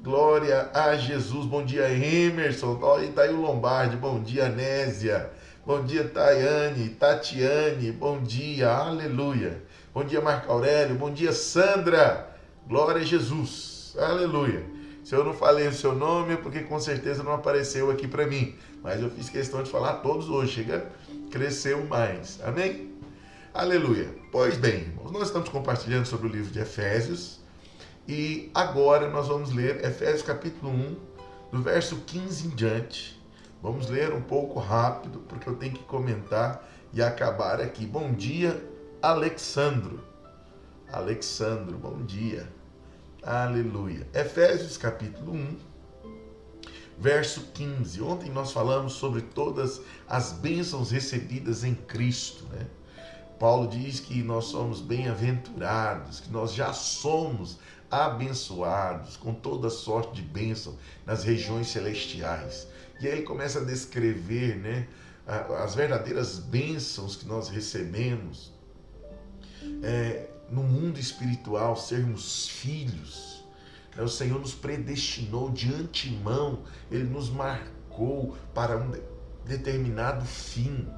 Glória 0.00 0.70
a 0.72 0.96
Jesus. 0.96 1.44
Bom 1.44 1.64
dia, 1.64 1.90
Emerson. 1.90 2.78
Olha, 2.80 3.10
tá 3.10 3.22
aí 3.22 3.34
o 3.34 3.40
Lombardi. 3.40 3.96
Bom 3.96 4.22
dia, 4.22 4.48
Nésia. 4.48 5.28
Bom 5.66 5.82
dia, 5.82 6.04
Tayane, 6.04 6.90
Tatiane. 6.90 7.90
Bom 7.90 8.22
dia. 8.22 8.70
Aleluia. 8.70 9.60
Bom 9.92 10.04
dia, 10.04 10.20
Marco 10.20 10.52
Aurélio. 10.52 10.94
Bom 10.94 11.10
dia, 11.10 11.32
Sandra. 11.32 12.32
Glória 12.68 13.02
a 13.02 13.04
Jesus. 13.04 13.96
Aleluia. 13.98 14.64
Se 15.02 15.16
eu 15.16 15.24
não 15.24 15.34
falei 15.34 15.66
o 15.66 15.72
seu 15.72 15.92
nome, 15.94 16.34
é 16.34 16.36
porque 16.36 16.60
com 16.60 16.78
certeza 16.78 17.24
não 17.24 17.32
apareceu 17.32 17.90
aqui 17.90 18.06
para 18.06 18.24
mim. 18.24 18.54
Mas 18.84 19.02
eu 19.02 19.10
fiz 19.10 19.28
questão 19.28 19.64
de 19.64 19.70
falar 19.70 19.94
todos 19.94 20.28
hoje. 20.28 20.52
Chega, 20.52 20.86
cresceu 21.28 21.84
mais. 21.86 22.38
Amém? 22.44 22.92
Aleluia. 23.52 24.14
Pois 24.30 24.56
bem, 24.56 24.92
nós 25.10 25.26
estamos 25.26 25.48
compartilhando 25.48 26.06
sobre 26.06 26.28
o 26.28 26.30
livro 26.30 26.52
de 26.52 26.60
Efésios. 26.60 27.37
E 28.08 28.50
agora 28.54 29.10
nós 29.10 29.28
vamos 29.28 29.52
ler 29.52 29.84
Efésios 29.84 30.22
capítulo 30.22 30.72
1, 30.72 30.96
do 31.52 31.62
verso 31.62 31.96
15 32.06 32.46
em 32.46 32.50
diante. 32.52 33.22
Vamos 33.62 33.90
ler 33.90 34.14
um 34.14 34.22
pouco 34.22 34.58
rápido, 34.58 35.18
porque 35.28 35.46
eu 35.46 35.56
tenho 35.56 35.74
que 35.74 35.84
comentar 35.84 36.66
e 36.90 37.02
acabar 37.02 37.60
aqui. 37.60 37.84
Bom 37.84 38.14
dia, 38.14 38.66
Alexandro. 39.02 40.02
Alexandro, 40.90 41.76
bom 41.76 42.02
dia. 42.02 42.50
Aleluia. 43.22 44.08
Efésios 44.14 44.78
capítulo 44.78 45.34
1, 45.34 45.56
verso 46.98 47.42
15. 47.52 48.00
Ontem 48.00 48.30
nós 48.30 48.52
falamos 48.52 48.94
sobre 48.94 49.20
todas 49.20 49.82
as 50.08 50.32
bênçãos 50.32 50.92
recebidas 50.92 51.62
em 51.62 51.74
Cristo, 51.74 52.46
né? 52.54 52.66
Paulo 53.38 53.68
diz 53.68 54.00
que 54.00 54.20
nós 54.22 54.46
somos 54.46 54.80
bem-aventurados, 54.80 56.18
que 56.18 56.30
nós 56.30 56.52
já 56.52 56.72
somos 56.72 57.58
abençoados 57.90 59.16
com 59.16 59.32
toda 59.32 59.70
sorte 59.70 60.14
de 60.14 60.22
bênção 60.22 60.76
nas 61.06 61.24
regiões 61.24 61.68
celestiais. 61.68 62.66
E 63.00 63.06
aí 63.06 63.14
ele 63.14 63.22
começa 63.22 63.60
a 63.60 63.64
descrever, 63.64 64.56
né, 64.56 64.88
as 65.62 65.74
verdadeiras 65.74 66.38
bênçãos 66.38 67.16
que 67.16 67.26
nós 67.26 67.48
recebemos. 67.48 68.52
É, 69.82 70.28
no 70.50 70.62
mundo 70.62 70.98
espiritual 70.98 71.76
sermos 71.76 72.48
filhos. 72.48 73.44
Né? 73.96 74.02
O 74.02 74.08
Senhor 74.08 74.40
nos 74.40 74.54
predestinou 74.54 75.50
de 75.50 75.72
antemão, 75.72 76.60
Ele 76.90 77.04
nos 77.04 77.28
marcou 77.28 78.36
para 78.54 78.78
um 78.78 78.92
determinado 79.44 80.24
fim, 80.24 80.88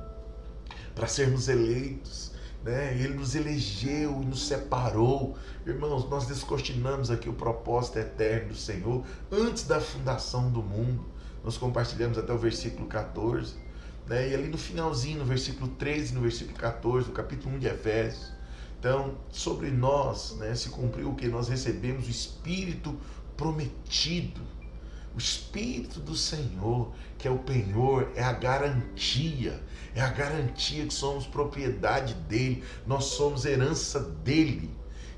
para 0.94 1.06
sermos 1.06 1.49
eleitos. 1.49 2.29
Né? 2.64 2.95
Ele 2.95 3.14
nos 3.14 3.35
elegeu 3.35 4.21
e 4.23 4.26
nos 4.26 4.47
separou. 4.47 5.37
Irmãos, 5.67 6.09
nós 6.09 6.26
descortinamos 6.26 7.11
aqui 7.11 7.29
o 7.29 7.33
propósito 7.33 7.99
eterno 7.99 8.49
do 8.49 8.57
Senhor 8.57 9.05
antes 9.31 9.64
da 9.64 9.81
fundação 9.81 10.50
do 10.50 10.62
mundo. 10.62 11.05
Nós 11.43 11.57
compartilhamos 11.57 12.19
até 12.19 12.33
o 12.33 12.38
versículo 12.38 12.87
14. 12.87 13.55
Né? 14.07 14.31
E 14.31 14.35
ali 14.35 14.49
no 14.49 14.59
finalzinho, 14.59 15.21
no 15.21 15.25
versículo 15.25 15.69
13 15.69 16.14
no 16.14 16.21
versículo 16.21 16.57
14, 16.59 17.07
do 17.07 17.12
capítulo 17.12 17.55
1 17.57 17.59
de 17.61 17.67
Efésios, 17.69 18.40
então, 18.81 19.19
sobre 19.29 19.71
nós 19.71 20.37
né, 20.38 20.55
se 20.55 20.71
cumpriu 20.71 21.11
o 21.11 21.14
que? 21.14 21.29
Nós 21.29 21.50
recebemos 21.50 22.07
o 22.07 22.11
Espírito 22.11 22.99
prometido, 23.37 24.40
o 25.14 25.19
Espírito 25.19 26.00
do 26.00 26.17
Senhor, 26.17 26.90
que 27.19 27.29
é 27.29 27.31
o 27.31 27.37
penhor, 27.37 28.11
é 28.14 28.23
a 28.23 28.33
garantia, 28.33 29.62
é 29.94 30.00
a 30.00 30.09
garantia 30.09 30.87
que 30.87 30.94
somos 30.94 31.26
propriedade 31.26 32.14
dele, 32.14 32.64
nós 32.87 33.04
somos 33.04 33.44
herança 33.44 34.00
dele. 34.00 34.70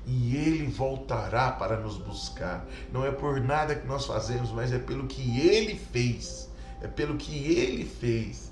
E 0.05 0.35
ele 0.35 0.67
voltará 0.67 1.51
para 1.51 1.79
nos 1.79 1.97
buscar. 1.97 2.67
Não 2.91 3.05
é 3.05 3.11
por 3.11 3.39
nada 3.39 3.73
que 3.73 3.87
nós 3.87 4.05
fazemos, 4.05 4.51
mas 4.51 4.73
é 4.73 4.79
pelo 4.79 5.07
que 5.07 5.39
ele 5.39 5.75
fez. 5.75 6.49
É 6.81 6.87
pelo 6.87 7.15
que 7.15 7.53
ele 7.53 7.85
fez. 7.85 8.51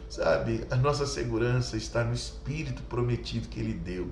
Sabe, 0.10 0.66
a 0.72 0.78
nossa 0.78 1.06
segurança 1.06 1.76
está 1.76 2.02
no 2.04 2.14
Espírito 2.14 2.82
prometido 2.84 3.50
que 3.50 3.60
Ele 3.60 3.74
deu. 3.74 4.10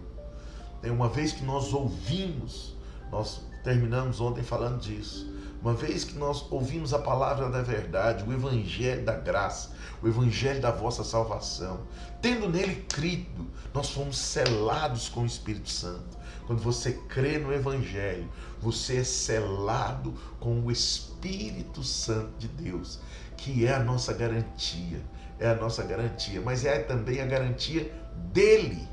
Uma 0.84 1.10
vez 1.10 1.32
que 1.32 1.44
nós 1.44 1.74
ouvimos, 1.74 2.76
nós 3.12 3.42
terminamos 3.64 4.22
ontem 4.22 4.44
falando 4.44 4.80
disso. 4.80 5.32
Uma 5.62 5.74
vez 5.74 6.06
que 6.06 6.18
nós 6.18 6.50
ouvimos 6.50 6.94
a 6.94 7.00
palavra 7.00 7.50
da 7.50 7.62
verdade, 7.62 8.24
o 8.24 8.32
evangelho 8.32 9.04
da 9.04 9.14
graça, 9.14 9.72
o 10.02 10.08
evangelho 10.08 10.62
da 10.62 10.72
vossa 10.72 11.04
salvação, 11.04 11.82
tendo 12.22 12.48
nele 12.48 12.86
crido, 12.88 13.46
nós 13.74 13.90
fomos 13.90 14.18
selados 14.18 15.10
com 15.10 15.22
o 15.22 15.26
Espírito 15.26 15.70
Santo. 15.70 16.18
Quando 16.48 16.62
você 16.62 16.94
crê 17.10 17.38
no 17.38 17.54
evangelho, 17.54 18.30
você 18.62 18.98
é 18.98 19.04
selado 19.04 20.14
com 20.40 20.62
o 20.62 20.72
Espírito 20.72 21.84
Santo 21.84 22.32
de 22.40 22.48
Deus, 22.48 23.00
que 23.36 23.66
é 23.66 23.74
a 23.74 23.80
nossa 23.80 24.14
garantia. 24.14 25.04
É 25.38 25.50
a 25.50 25.56
nossa 25.56 25.84
garantia, 25.84 26.42
mas 26.42 26.66
é 26.66 26.80
também 26.80 27.22
a 27.22 27.26
garantia 27.26 27.92
dele. 28.34 28.88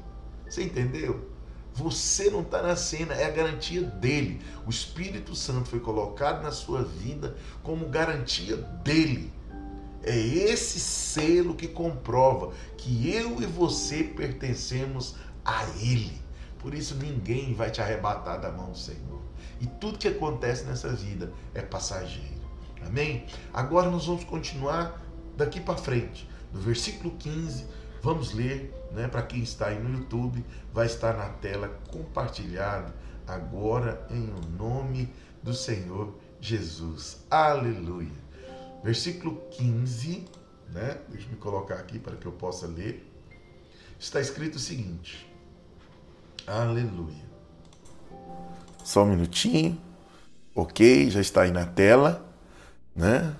Você 0.48 0.64
entendeu? 0.64 1.35
Você 1.76 2.30
não 2.30 2.40
está 2.40 2.62
na 2.62 2.74
cena, 2.74 3.14
é 3.14 3.26
a 3.26 3.30
garantia 3.30 3.82
dele. 3.82 4.40
O 4.66 4.70
Espírito 4.70 5.34
Santo 5.34 5.68
foi 5.68 5.78
colocado 5.78 6.42
na 6.42 6.50
sua 6.50 6.82
vida 6.82 7.36
como 7.62 7.90
garantia 7.90 8.56
dele. 8.56 9.30
É 10.02 10.16
esse 10.16 10.80
selo 10.80 11.54
que 11.54 11.68
comprova 11.68 12.54
que 12.78 13.10
eu 13.10 13.42
e 13.42 13.44
você 13.44 14.02
pertencemos 14.04 15.16
a 15.44 15.64
Ele. 15.78 16.18
Por 16.60 16.72
isso 16.72 16.94
ninguém 16.94 17.52
vai 17.52 17.70
te 17.70 17.82
arrebatar 17.82 18.40
da 18.40 18.50
mão 18.50 18.70
do 18.70 18.78
Senhor. 18.78 19.20
E 19.60 19.66
tudo 19.66 19.98
que 19.98 20.08
acontece 20.08 20.64
nessa 20.64 20.88
vida 20.88 21.30
é 21.52 21.60
passageiro. 21.60 22.40
Amém? 22.86 23.26
Agora 23.52 23.90
nós 23.90 24.06
vamos 24.06 24.24
continuar 24.24 25.02
daqui 25.36 25.60
para 25.60 25.76
frente. 25.76 26.26
No 26.54 26.60
versículo 26.60 27.10
15, 27.18 27.66
vamos 28.00 28.32
ler, 28.32 28.72
né? 28.92 29.08
Para 29.08 29.22
quem 29.22 29.42
está 29.42 29.68
aí 29.68 29.78
no 29.78 29.98
YouTube, 29.98 30.44
vai 30.72 30.86
estar 30.86 31.16
na 31.16 31.28
tela 31.28 31.68
compartilhado 31.90 32.92
agora 33.26 34.06
em 34.10 34.30
nome 34.56 35.12
do 35.42 35.52
Senhor 35.52 36.14
Jesus. 36.40 37.24
Aleluia. 37.30 38.26
Versículo 38.82 39.42
15, 39.50 40.24
né? 40.72 40.98
Deixa 41.08 41.26
eu 41.26 41.30
me 41.30 41.36
colocar 41.36 41.74
aqui 41.74 41.98
para 41.98 42.16
que 42.16 42.26
eu 42.26 42.32
possa 42.32 42.66
ler. 42.66 43.10
Está 43.98 44.20
escrito 44.20 44.56
o 44.56 44.60
seguinte: 44.60 45.26
Aleluia. 46.46 47.26
Só 48.84 49.02
um 49.02 49.06
minutinho. 49.06 49.80
Ok, 50.54 51.10
já 51.10 51.20
está 51.20 51.42
aí 51.42 51.50
na 51.50 51.66
tela, 51.66 52.26
né? 52.94 53.36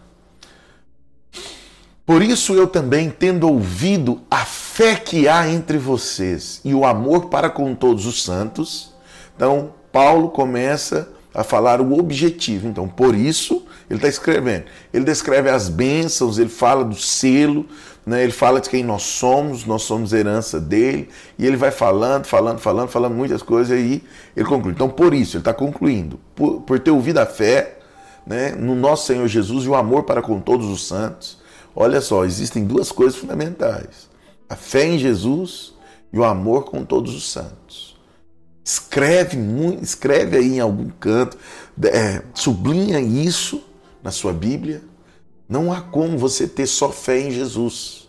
Por 2.06 2.22
isso 2.22 2.54
eu 2.54 2.68
também, 2.68 3.10
tendo 3.10 3.48
ouvido 3.48 4.22
a 4.30 4.44
fé 4.44 4.94
que 4.94 5.26
há 5.26 5.48
entre 5.48 5.76
vocês 5.76 6.60
e 6.64 6.72
o 6.72 6.84
amor 6.84 7.26
para 7.26 7.50
com 7.50 7.74
todos 7.74 8.06
os 8.06 8.22
santos, 8.22 8.94
então 9.34 9.72
Paulo 9.90 10.28
começa 10.28 11.08
a 11.34 11.42
falar 11.42 11.80
o 11.80 11.98
objetivo. 11.98 12.68
Então, 12.68 12.86
por 12.86 13.12
isso, 13.12 13.66
ele 13.90 13.98
está 13.98 14.08
escrevendo. 14.08 14.66
Ele 14.92 15.04
descreve 15.04 15.50
as 15.50 15.68
bênçãos, 15.68 16.38
ele 16.38 16.48
fala 16.48 16.84
do 16.84 16.94
selo, 16.94 17.66
né? 18.06 18.22
ele 18.22 18.32
fala 18.32 18.60
de 18.60 18.70
quem 18.70 18.84
nós 18.84 19.02
somos, 19.02 19.66
nós 19.66 19.82
somos 19.82 20.12
herança 20.12 20.60
dele, 20.60 21.08
e 21.36 21.44
ele 21.44 21.56
vai 21.56 21.72
falando, 21.72 22.24
falando, 22.24 22.58
falando, 22.60 22.88
falando 22.88 23.14
muitas 23.14 23.42
coisas, 23.42 23.76
e 23.76 23.80
aí 23.82 24.02
ele 24.36 24.46
conclui. 24.46 24.72
Então, 24.72 24.88
por 24.88 25.12
isso, 25.12 25.36
ele 25.36 25.40
está 25.42 25.52
concluindo, 25.52 26.20
por, 26.36 26.60
por, 26.62 26.78
ter 26.78 26.92
ouvido 26.92 27.18
a 27.18 27.26
fé 27.26 27.78
né? 28.24 28.52
no 28.52 28.76
nosso 28.76 29.06
Senhor 29.06 29.26
Jesus 29.26 29.64
e 29.64 29.68
o 29.68 29.74
amor 29.74 30.04
para 30.04 30.22
com 30.22 30.40
todos 30.40 30.66
os 30.68 30.86
santos. 30.86 31.44
Olha 31.78 32.00
só, 32.00 32.24
existem 32.24 32.64
duas 32.64 32.90
coisas 32.90 33.18
fundamentais: 33.18 34.08
a 34.48 34.56
fé 34.56 34.86
em 34.86 34.98
Jesus 34.98 35.74
e 36.10 36.18
o 36.18 36.24
amor 36.24 36.64
com 36.64 36.82
todos 36.82 37.14
os 37.14 37.30
santos. 37.30 37.94
Escreve 38.64 39.36
escreve 39.80 40.38
aí 40.38 40.54
em 40.54 40.60
algum 40.60 40.88
canto, 40.88 41.36
é, 41.84 42.22
sublinha 42.34 42.98
isso 42.98 43.62
na 44.02 44.10
sua 44.10 44.32
Bíblia. 44.32 44.82
Não 45.48 45.72
há 45.72 45.80
como 45.80 46.18
você 46.18 46.48
ter 46.48 46.66
só 46.66 46.90
fé 46.90 47.20
em 47.20 47.30
Jesus. 47.30 48.08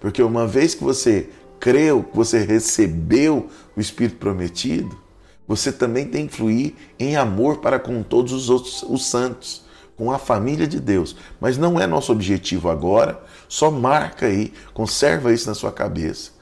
Porque 0.00 0.20
uma 0.20 0.46
vez 0.46 0.74
que 0.74 0.82
você 0.82 1.30
creu, 1.60 2.02
que 2.02 2.16
você 2.16 2.40
recebeu 2.40 3.48
o 3.76 3.80
Espírito 3.80 4.16
prometido, 4.16 4.98
você 5.46 5.70
também 5.70 6.06
tem 6.06 6.26
que 6.26 6.34
fluir 6.34 6.74
em 6.98 7.16
amor 7.16 7.58
para 7.58 7.78
com 7.78 8.02
todos 8.02 8.32
os 8.32 8.50
outros 8.50 8.82
os 8.82 9.06
santos, 9.06 9.63
com 9.96 10.10
a 10.12 10.18
família 10.18 10.66
de 10.66 10.80
Deus. 10.80 11.16
Mas 11.40 11.56
não 11.56 11.80
é 11.80 11.86
nosso 11.86 12.12
objetivo 12.12 12.68
agora, 12.68 13.20
só 13.48 13.70
marca 13.70 14.26
aí, 14.26 14.52
conserva 14.72 15.32
isso 15.32 15.46
na 15.48 15.54
sua 15.54 15.72
cabeça 15.72 16.34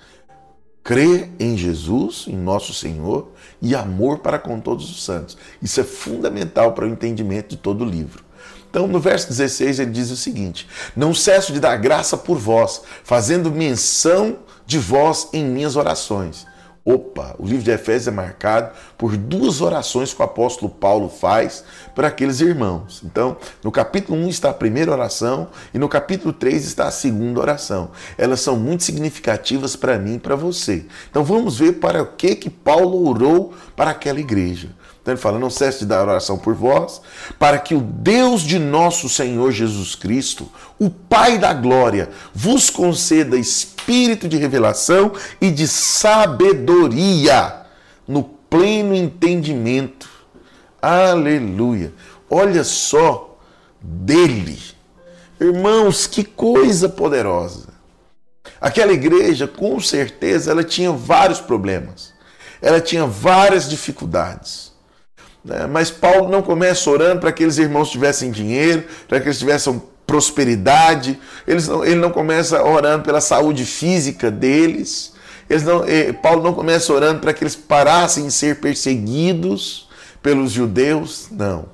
crer 0.83 1.31
em 1.39 1.57
Jesus, 1.57 2.25
em 2.27 2.37
nosso 2.37 2.75
Senhor, 2.75 3.29
e 3.61 3.75
amor 3.75 4.19
para 4.19 4.39
com 4.39 4.59
todos 4.59 4.91
os 4.91 5.05
santos. 5.05 5.37
Isso 5.61 5.81
é 5.81 5.85
fundamental 5.85 6.73
para 6.73 6.85
o 6.85 6.89
entendimento 6.89 7.51
de 7.51 7.57
todo 7.57 7.85
o 7.85 7.89
livro. 7.89 8.25
Então, 8.69 8.89
no 8.89 8.99
verso 8.99 9.29
16, 9.29 9.79
ele 9.79 9.91
diz 9.91 10.11
o 10.11 10.17
seguinte: 10.17 10.67
Não 10.97 11.15
cesso 11.15 11.53
de 11.53 11.61
dar 11.61 11.77
graça 11.77 12.17
por 12.17 12.39
vós, 12.39 12.83
fazendo 13.05 13.51
menção 13.51 14.39
de 14.67 14.79
vós 14.79 15.29
em 15.33 15.45
minhas 15.45 15.77
orações 15.77 16.47
Opa, 16.85 17.37
o 17.39 17.47
livro 17.47 17.63
de 17.63 17.71
Efésios 17.71 18.09
é 18.09 18.11
marcado 18.11 18.73
por 18.99 19.17
duas 19.17 19.61
orações 19.61 20.13
que 20.13 20.21
o 20.21 20.25
apóstolo 20.25 20.69
Paulo 20.69 21.09
faz 21.09 21.63
para 21.95 22.09
aqueles 22.09 22.41
irmãos. 22.41 23.03
Então, 23.05 23.37
no 23.63 23.71
capítulo 23.71 24.19
1 24.19 24.29
está 24.29 24.51
a 24.51 24.55
primeira 24.55 24.91
oração 24.91 25.47
e 25.73 25.79
no 25.79 25.89
capítulo 25.89 26.33
3 26.33 26.65
está 26.65 26.89
a 26.89 26.91
segunda 26.91 27.39
oração. 27.39 27.93
Elas 28.19 28.41
são 28.41 28.57
muito 28.57 28.83
significativas 28.83 29.77
para 29.77 29.97
mim 29.97 30.17
e 30.17 30.19
para 30.19 30.35
você. 30.35 30.85
Então, 31.09 31.23
vamos 31.23 31.59
ver 31.59 31.75
para 31.75 32.03
o 32.03 32.07
que 32.17 32.35
que 32.35 32.51
Paulo 32.51 33.09
orou 33.09 33.55
para 33.77 33.93
aquela 33.93 34.19
igreja. 34.19 34.71
Então 35.03 35.15
ele 35.15 35.21
fala: 35.21 35.39
Não 35.39 35.51
cesse 35.51 35.81
de 35.81 35.87
dar 35.87 36.03
oração 36.03 36.39
por 36.39 36.55
vós, 36.55 37.03
para 37.39 37.59
que 37.59 37.75
o 37.75 37.81
Deus 37.81 38.43
de 38.43 38.59
nosso 38.59 39.09
Senhor 39.09 39.51
Jesus 39.51 39.97
Cristo, 39.97 40.49
o 40.79 40.89
Pai 40.89 41.39
da 41.39 41.53
glória, 41.53 42.09
vos 42.33 42.71
conceda 42.71 43.37
espírito 43.37 43.72
de 44.29 44.37
revelação 44.37 45.13
e 45.41 45.51
de 45.51 45.67
sabedoria 45.69 47.63
no 48.07 48.23
pleno 48.23 48.95
entendimento. 48.95 50.09
Aleluia. 50.81 51.93
Olha 52.29 52.65
só 52.65 53.39
dele. 53.81 54.59
Irmãos, 55.41 56.07
que 56.07 56.25
coisa 56.25 56.89
poderosa. 56.89 57.69
Aquela 58.61 58.93
igreja, 58.93 59.49
com 59.49 59.81
certeza, 59.81 60.51
ela 60.51 60.63
tinha 60.63 60.93
vários 60.93 61.41
problemas. 61.41 62.13
Ela 62.61 62.81
tinha 62.81 63.07
várias 63.07 63.69
dificuldades. 63.69 64.73
Né? 65.45 65.67
Mas 65.67 65.91
Paulo 65.91 66.29
não 66.29 66.43
começa 66.43 66.89
orando 66.89 67.21
para 67.21 67.33
que 67.33 67.43
aqueles 67.43 67.59
irmãos 67.59 67.91
tivessem 67.91 68.31
dinheiro, 68.31 68.85
para 69.09 69.21
que 69.21 69.27
eles 69.27 69.39
tivessem 69.39 69.83
prosperidade. 70.13 71.19
Eles 71.47 71.67
não, 71.67 71.83
ele 71.83 71.95
não 71.95 72.11
começa 72.11 72.63
orando 72.63 73.03
pela 73.03 73.23
saúde 73.23 73.65
física 73.65 74.31
deles. 74.31 75.15
Eles 75.49 75.63
não, 75.63 75.83
eh, 75.85 76.13
Paulo 76.13 76.43
não 76.43 76.53
começa 76.53 76.93
orando 76.93 77.21
para 77.21 77.33
que 77.33 77.43
eles 77.43 77.57
parassem 77.57 78.27
de 78.27 78.33
ser 78.33 78.61
perseguidos 78.61 79.89
pelos 80.23 80.53
judeus. 80.53 81.29
Não. 81.31 81.65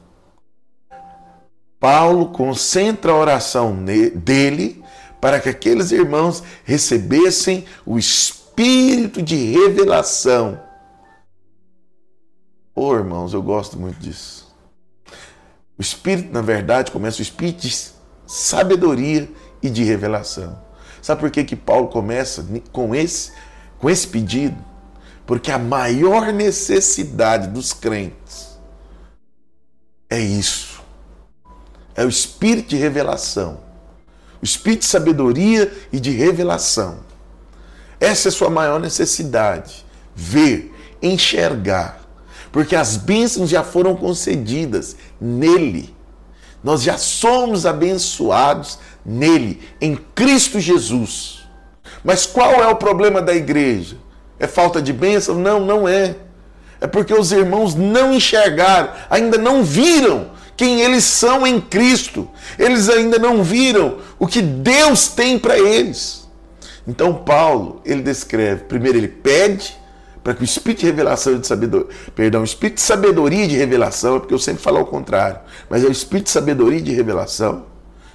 Paulo 1.81 2.27
concentra 2.27 3.11
a 3.11 3.16
oração 3.16 3.77
dele 4.14 4.85
para 5.20 5.40
que 5.40 5.48
aqueles 5.48 5.90
irmãos 5.90 6.44
recebessem 6.62 7.64
o 7.85 7.98
espírito 7.98 9.20
de 9.20 9.35
revelação 9.35 10.61
Oh, 12.81 12.94
irmãos, 12.94 13.35
eu 13.35 13.42
gosto 13.42 13.77
muito 13.77 13.98
disso. 13.98 14.46
O 15.77 15.83
Espírito, 15.83 16.33
na 16.33 16.40
verdade, 16.40 16.92
começa 16.92 17.18
o 17.18 17.22
Espírito 17.22 17.62
de 17.62 17.66
sabedoria 18.29 19.29
e 19.62 19.69
de 19.69 19.83
revelação. 19.83 20.57
Sabe 21.03 21.21
por 21.21 21.31
que, 21.31 21.43
que 21.43 21.57
Paulo 21.57 21.88
começa 21.88 22.47
com 22.71 22.95
esse, 22.95 23.33
com 23.79 23.88
esse 23.88 24.07
pedido? 24.07 24.57
Porque 25.27 25.51
a 25.51 25.59
maior 25.59 26.33
necessidade 26.33 27.49
dos 27.49 27.73
crentes 27.73 28.59
é 30.09 30.21
isso. 30.21 30.81
É 31.95 32.05
o 32.05 32.09
Espírito 32.09 32.69
de 32.69 32.77
revelação. 32.77 33.61
O 34.41 34.45
Espírito 34.45 34.81
de 34.81 34.87
sabedoria 34.87 35.73
e 35.93 35.99
de 35.99 36.11
revelação. 36.11 37.01
Essa 37.99 38.29
é 38.29 38.31
a 38.31 38.33
sua 38.33 38.51
maior 38.51 38.79
necessidade. 38.79 39.85
Ver, 40.14 40.73
enxergar 41.03 42.09
porque 42.51 42.75
as 42.75 42.97
bênçãos 42.97 43.51
já 43.51 43.62
foram 43.62 43.95
concedidas 43.95 44.97
nele. 45.21 45.95
Nós 46.62 46.83
já 46.83 46.99
somos 46.99 47.64
abençoados 47.64 48.79
nele, 49.05 49.61
em 49.81 49.97
Cristo 50.14 50.61
Jesus. 50.61 51.47
Mas 52.03 52.27
qual 52.27 52.62
é 52.62 52.66
o 52.68 52.77
problema 52.77 53.23
da 53.23 53.35
igreja? 53.35 53.97
É 54.38 54.47
falta 54.47 54.81
de 54.81 54.92
bênção? 54.92 55.35
Não, 55.35 55.61
não 55.61 55.88
é. 55.88 56.16
É 56.81 56.87
porque 56.87 57.12
os 57.12 57.33
irmãos 57.33 57.75
não 57.75 58.12
enxergaram, 58.12 58.92
ainda 59.11 59.37
não 59.37 59.64
viram 59.64 60.31
quem 60.57 60.81
eles 60.81 61.05
são 61.05 61.47
em 61.47 61.61
Cristo. 61.61 62.29
Eles 62.59 62.88
ainda 62.88 63.18
não 63.18 63.42
viram 63.42 63.99
o 64.18 64.27
que 64.27 64.42
Deus 64.42 65.09
tem 65.09 65.38
para 65.38 65.59
eles. 65.59 66.29
Então 66.87 67.14
Paulo, 67.14 67.81
ele 67.85 68.03
descreve, 68.03 68.64
primeiro 68.64 68.99
ele 68.99 69.09
pede, 69.09 69.77
para 70.29 70.35
que 70.35 70.43
o 70.43 70.45
espírito 70.45 70.81
de 70.81 70.85
revelação 70.85 71.38
de 71.38 71.47
sabedoria, 71.47 71.88
perdão, 72.14 72.43
o 72.43 72.45
espírito 72.45 72.75
de 72.75 72.83
sabedoria 72.83 73.45
e 73.47 73.49
de 73.49 73.57
revelação, 73.57 74.17
é 74.17 74.19
porque 74.19 74.35
eu 74.35 74.38
sempre 74.38 74.62
falo 74.62 74.77
ao 74.77 74.85
contrário, 74.85 75.41
mas 75.71 75.83
é 75.83 75.87
o 75.87 75.91
espírito 75.91 76.27
de 76.27 76.33
sabedoria 76.33 76.81
e 76.81 76.83
de 76.83 76.93
revelação. 76.93 77.64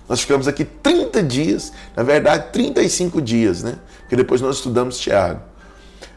Nós 0.08 0.22
ficamos 0.22 0.48
aqui 0.48 0.64
30 0.64 1.24
dias, 1.24 1.74
na 1.96 2.04
verdade 2.04 2.52
35 2.54 3.20
dias, 3.20 3.64
né? 3.64 3.80
Porque 4.02 4.16
depois 4.16 4.42
nós 4.42 4.58
estudamos 4.58 5.00
Tiago. 5.00 5.42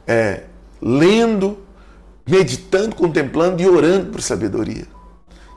É, 0.07 0.43
lendo, 0.83 1.61
meditando, 2.29 2.95
contemplando 2.95 3.63
e 3.63 3.67
orando 3.67 4.11
por 4.11 4.21
sabedoria. 4.21 4.85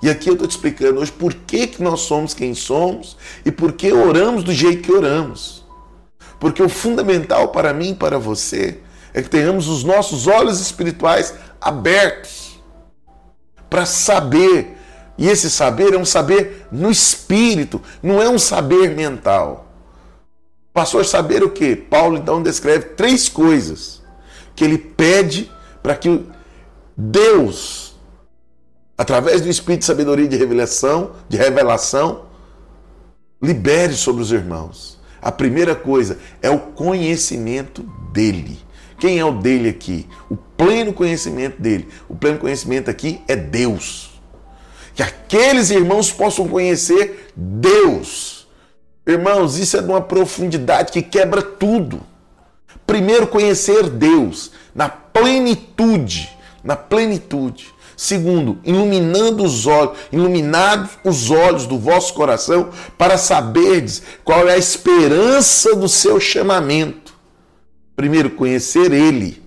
E 0.01 0.09
aqui 0.09 0.29
eu 0.29 0.35
estou 0.35 0.47
te 0.47 0.51
explicando 0.51 1.01
hoje 1.01 1.11
por 1.11 1.33
que, 1.33 1.67
que 1.67 1.83
nós 1.83 1.99
somos 1.99 2.33
quem 2.33 2.55
somos 2.55 3.17
e 3.43 3.51
por 3.51 3.73
que 3.73 3.91
oramos 3.91 4.45
do 4.45 4.53
jeito 4.53 4.83
que 4.83 4.91
oramos. 4.93 5.65
Porque 6.39 6.63
o 6.63 6.69
fundamental 6.69 7.49
para 7.49 7.73
mim 7.73 7.89
e 7.89 7.95
para 7.95 8.17
você 8.17 8.79
é 9.13 9.21
que 9.21 9.29
tenhamos 9.29 9.67
os 9.67 9.83
nossos 9.83 10.27
olhos 10.27 10.59
espirituais 10.59 11.33
abertos 11.59 12.59
para 13.69 13.85
saber. 13.85 14.77
E 15.17 15.27
esse 15.27 15.49
saber 15.49 15.93
é 15.93 15.97
um 15.97 16.05
saber 16.05 16.67
no 16.71 16.89
espírito, 16.89 17.81
não 18.01 18.21
é 18.21 18.29
um 18.29 18.39
saber 18.39 18.95
mental. 18.95 19.67
Pastor, 20.73 21.05
saber 21.05 21.43
o 21.43 21.49
que? 21.49 21.75
Paulo 21.75 22.17
então 22.17 22.41
descreve 22.41 22.85
três 22.95 23.27
coisas 23.27 24.01
que 24.55 24.63
ele 24.63 24.77
pede 24.77 25.51
para 25.83 25.95
que 25.95 26.25
Deus, 26.95 27.95
através 28.97 29.41
do 29.41 29.49
espírito 29.49 29.79
de 29.79 29.85
sabedoria 29.85 30.25
e 30.25 30.29
de 30.29 30.37
revelação, 30.37 31.11
de 31.27 31.37
revelação, 31.37 32.25
libere 33.41 33.93
sobre 33.93 34.21
os 34.21 34.31
irmãos. 34.31 34.99
A 35.21 35.31
primeira 35.31 35.75
coisa 35.75 36.17
é 36.41 36.49
o 36.49 36.59
conhecimento 36.59 37.83
dele. 38.13 38.59
Quem 38.99 39.17
é 39.17 39.25
o 39.25 39.31
dele 39.31 39.69
aqui? 39.69 40.05
O 40.29 40.35
pleno 40.35 40.91
conhecimento 40.91 41.61
dele. 41.61 41.87
O 42.09 42.15
pleno 42.15 42.37
conhecimento 42.37 42.89
aqui 42.89 43.21
é 43.27 43.35
Deus. 43.35 44.09
Que 44.93 45.01
aqueles 45.01 45.69
irmãos 45.69 46.11
possam 46.11 46.47
conhecer 46.47 47.31
Deus. 47.35 48.47
Irmãos, 49.07 49.57
isso 49.57 49.77
é 49.77 49.81
de 49.81 49.87
uma 49.87 50.01
profundidade 50.01 50.91
que 50.91 51.01
quebra 51.01 51.41
tudo. 51.41 52.01
Primeiro, 52.85 53.25
conhecer 53.25 53.89
Deus 53.89 54.51
na 54.75 54.89
plenitude. 54.89 56.29
Na 56.61 56.75
plenitude. 56.75 57.73
Segundo, 57.95 58.59
iluminando 58.63 59.43
os 59.43 59.65
olhos, 59.65 59.97
iluminados 60.11 60.91
os 61.03 61.31
olhos 61.31 61.65
do 61.65 61.77
vosso 61.77 62.13
coração 62.13 62.69
para 62.97 63.17
saberdes 63.17 64.01
qual 64.23 64.47
é 64.47 64.53
a 64.53 64.57
esperança 64.57 65.75
do 65.75 65.87
seu 65.87 66.19
chamamento 66.19 67.08
Primeiro, 67.99 68.29
conhecer 68.29 68.93
Ele, 68.93 69.43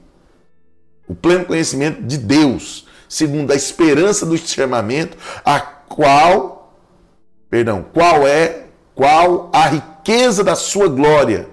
o 1.09 1.15
pleno 1.15 1.47
conhecimento 1.47 2.03
de 2.03 2.19
Deus. 2.19 2.87
Segundo, 3.09 3.51
a 3.51 3.55
esperança 3.55 4.27
do 4.27 4.37
chamamento, 4.37 5.17
a 5.43 5.59
qual, 5.59 6.77
perdão, 7.49 7.83
qual 7.95 8.29
é, 8.29 8.65
qual 8.95 9.51
a 9.55 9.69
riqueza 9.69 10.45
da 10.45 10.55
sua 10.55 10.87
glória, 10.87 11.49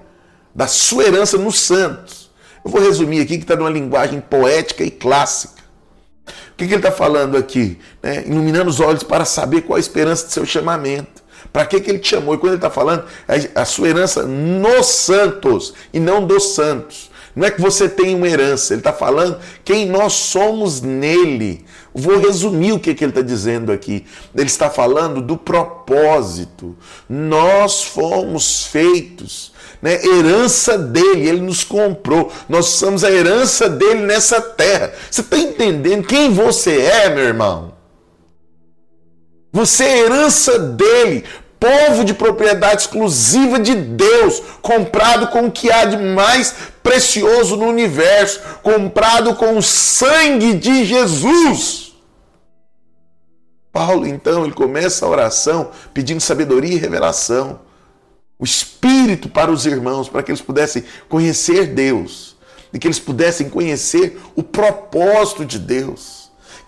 da 0.54 0.68
sua 0.68 1.06
herança 1.06 1.38
nos 1.38 1.58
santos. 1.60 2.30
Eu 2.66 2.70
vou 2.70 2.82
resumir 2.82 3.22
aqui 3.22 3.38
que 3.38 3.46
está 3.46 3.56
numa 3.56 3.70
linguagem 3.70 4.20
poética 4.20 4.84
e 4.84 4.92
clássica. 4.92 5.64
O 6.28 6.56
que, 6.58 6.68
que 6.68 6.74
ele 6.74 6.86
está 6.86 6.92
falando 6.92 7.38
aqui? 7.38 7.80
Né? 8.04 8.26
Iluminando 8.28 8.70
os 8.70 8.82
olhos 8.82 9.04
para 9.04 9.24
saber 9.24 9.62
qual 9.62 9.78
a 9.78 9.80
esperança 9.80 10.26
do 10.26 10.34
seu 10.34 10.46
chamamento. 10.46 11.19
Para 11.52 11.66
que, 11.66 11.80
que 11.80 11.90
ele 11.90 12.00
te 12.00 12.10
chamou? 12.10 12.36
E 12.36 12.38
quando 12.38 12.54
ele 12.54 12.58
está 12.58 12.70
falando, 12.70 13.06
a 13.56 13.66
sua 13.66 13.90
herança 13.90 14.24
nos 14.24 14.86
santos 14.86 15.74
e 15.94 16.00
não 16.00 16.26
dos 16.26 16.54
santos. 16.54 17.10
Não 17.36 17.48
é 17.48 17.52
que 17.52 17.62
você 17.62 17.88
tem 17.88 18.16
uma 18.16 18.28
herança, 18.28 18.74
ele 18.74 18.82
está 18.82 18.92
falando 18.92 19.40
quem 19.64 19.86
nós 19.86 20.14
somos 20.14 20.82
nele. 20.82 21.66
Vou 21.94 22.20
resumir 22.20 22.74
o 22.74 22.80
que, 22.80 22.94
que 22.94 23.04
ele 23.04 23.12
está 23.12 23.22
dizendo 23.22 23.72
aqui. 23.72 24.06
Ele 24.36 24.46
está 24.46 24.70
falando 24.70 25.22
do 25.22 25.38
propósito. 25.38 26.76
Nós 27.08 27.84
fomos 27.84 28.66
feitos, 28.66 29.52
né? 29.82 30.04
herança 30.04 30.78
dele, 30.78 31.28
ele 31.28 31.42
nos 31.42 31.64
comprou. 31.64 32.32
Nós 32.48 32.66
somos 32.66 33.04
a 33.04 33.12
herança 33.12 33.70
dele 33.70 34.02
nessa 34.02 34.42
terra. 34.42 34.94
Você 35.10 35.22
está 35.22 35.38
entendendo 35.38 36.06
quem 36.06 36.32
você 36.32 36.82
é, 36.82 37.10
meu 37.10 37.24
irmão? 37.24 37.80
Você 39.52 39.84
é 39.84 40.00
herança 40.00 40.60
dele, 40.60 41.24
povo 41.60 42.06
de 42.06 42.14
propriedade 42.14 42.84
exclusiva 42.84 43.60
de 43.60 43.76
Deus, 43.76 44.42
comprado 44.62 45.28
com 45.28 45.48
o 45.48 45.52
que 45.52 45.72
há 45.72 45.86
de 45.86 45.98
mais 45.98 46.56
precioso 46.82 47.58
no 47.58 47.68
universo, 47.68 48.40
comprado 48.64 49.36
com 49.36 49.58
o 49.58 49.62
sangue 49.62 50.54
de 50.54 50.86
Jesus. 50.86 51.94
Paulo, 53.72 54.08
então, 54.08 54.46
ele 54.46 54.54
começa 54.54 55.06
a 55.06 55.10
oração 55.10 55.72
pedindo 55.94 56.22
sabedoria 56.22 56.74
e 56.74 56.80
revelação, 56.80 57.60
o 58.38 58.46
Espírito 58.46 59.28
para 59.28 59.52
os 59.52 59.66
irmãos, 59.66 60.08
para 60.08 60.24
que 60.24 60.32
eles 60.32 60.42
pudessem 60.42 60.84
conhecer 61.10 61.68
Deus, 61.68 62.38
e 62.74 62.80
que 62.80 62.88
eles 62.88 63.00
pudessem 63.00 63.50
conhecer 63.50 64.20
o 64.36 64.42
propósito 64.42 65.46
de 65.46 65.60
Deus 65.60 66.19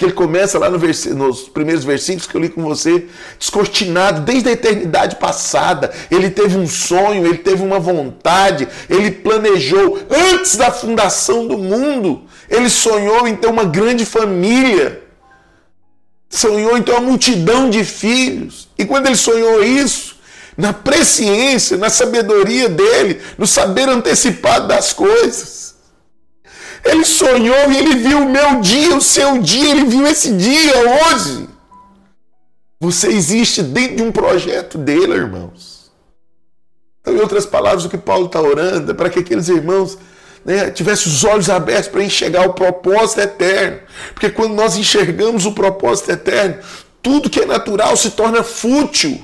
que 0.01 0.05
ele 0.05 0.13
começa 0.13 0.57
lá 0.57 0.67
no 0.67 0.79
vers... 0.79 1.05
nos 1.05 1.41
primeiros 1.41 1.83
versículos 1.83 2.25
que 2.25 2.35
eu 2.35 2.41
li 2.41 2.49
com 2.49 2.63
você, 2.63 3.05
descortinado 3.37 4.21
desde 4.21 4.49
a 4.49 4.51
eternidade 4.51 5.17
passada. 5.17 5.93
Ele 6.09 6.27
teve 6.31 6.57
um 6.57 6.67
sonho, 6.67 7.23
ele 7.23 7.37
teve 7.37 7.61
uma 7.61 7.79
vontade, 7.79 8.67
ele 8.89 9.11
planejou 9.11 9.99
antes 10.09 10.55
da 10.55 10.71
fundação 10.71 11.47
do 11.47 11.55
mundo. 11.55 12.23
Ele 12.49 12.67
sonhou 12.67 13.27
em 13.27 13.35
ter 13.35 13.45
uma 13.45 13.63
grande 13.63 14.03
família. 14.03 15.03
Sonhou 16.27 16.75
em 16.75 16.81
ter 16.81 16.93
uma 16.93 17.01
multidão 17.01 17.69
de 17.69 17.83
filhos. 17.83 18.69
E 18.79 18.83
quando 18.83 19.05
ele 19.05 19.15
sonhou 19.15 19.63
isso, 19.63 20.15
na 20.57 20.73
presciência, 20.73 21.77
na 21.77 21.91
sabedoria 21.91 22.67
dele, 22.67 23.21
no 23.37 23.45
saber 23.45 23.87
antecipado 23.87 24.67
das 24.67 24.93
coisas, 24.93 25.75
ele 26.83 27.05
sonhou 27.05 27.71
e 27.71 27.77
ele 27.77 27.95
viu 27.95 28.19
o 28.19 28.29
meu 28.29 28.59
dia, 28.61 28.95
o 28.95 29.01
seu 29.01 29.39
dia, 29.39 29.71
ele 29.71 29.85
viu 29.85 30.05
esse 30.07 30.31
dia 30.35 30.73
hoje. 30.77 31.47
Você 32.79 33.09
existe 33.09 33.61
dentro 33.61 33.97
de 33.97 34.03
um 34.03 34.11
projeto 34.11 34.77
dele, 34.77 35.13
irmãos. 35.13 35.91
Então, 36.99 37.15
em 37.15 37.19
outras 37.19 37.45
palavras, 37.45 37.85
o 37.85 37.89
que 37.89 37.97
Paulo 37.97 38.25
está 38.25 38.41
orando 38.41 38.91
é 38.91 38.93
para 38.93 39.09
que 39.09 39.19
aqueles 39.19 39.49
irmãos 39.49 39.97
né, 40.43 40.71
tivessem 40.71 41.11
os 41.11 41.23
olhos 41.23 41.49
abertos 41.49 41.87
para 41.87 42.03
enxergar 42.03 42.47
o 42.47 42.53
propósito 42.53 43.21
eterno. 43.21 43.79
Porque 44.13 44.29
quando 44.29 44.53
nós 44.53 44.75
enxergamos 44.75 45.45
o 45.45 45.53
propósito 45.53 46.11
eterno, 46.11 46.57
tudo 47.01 47.29
que 47.29 47.41
é 47.41 47.45
natural 47.45 47.95
se 47.95 48.11
torna 48.11 48.43
fútil. 48.43 49.23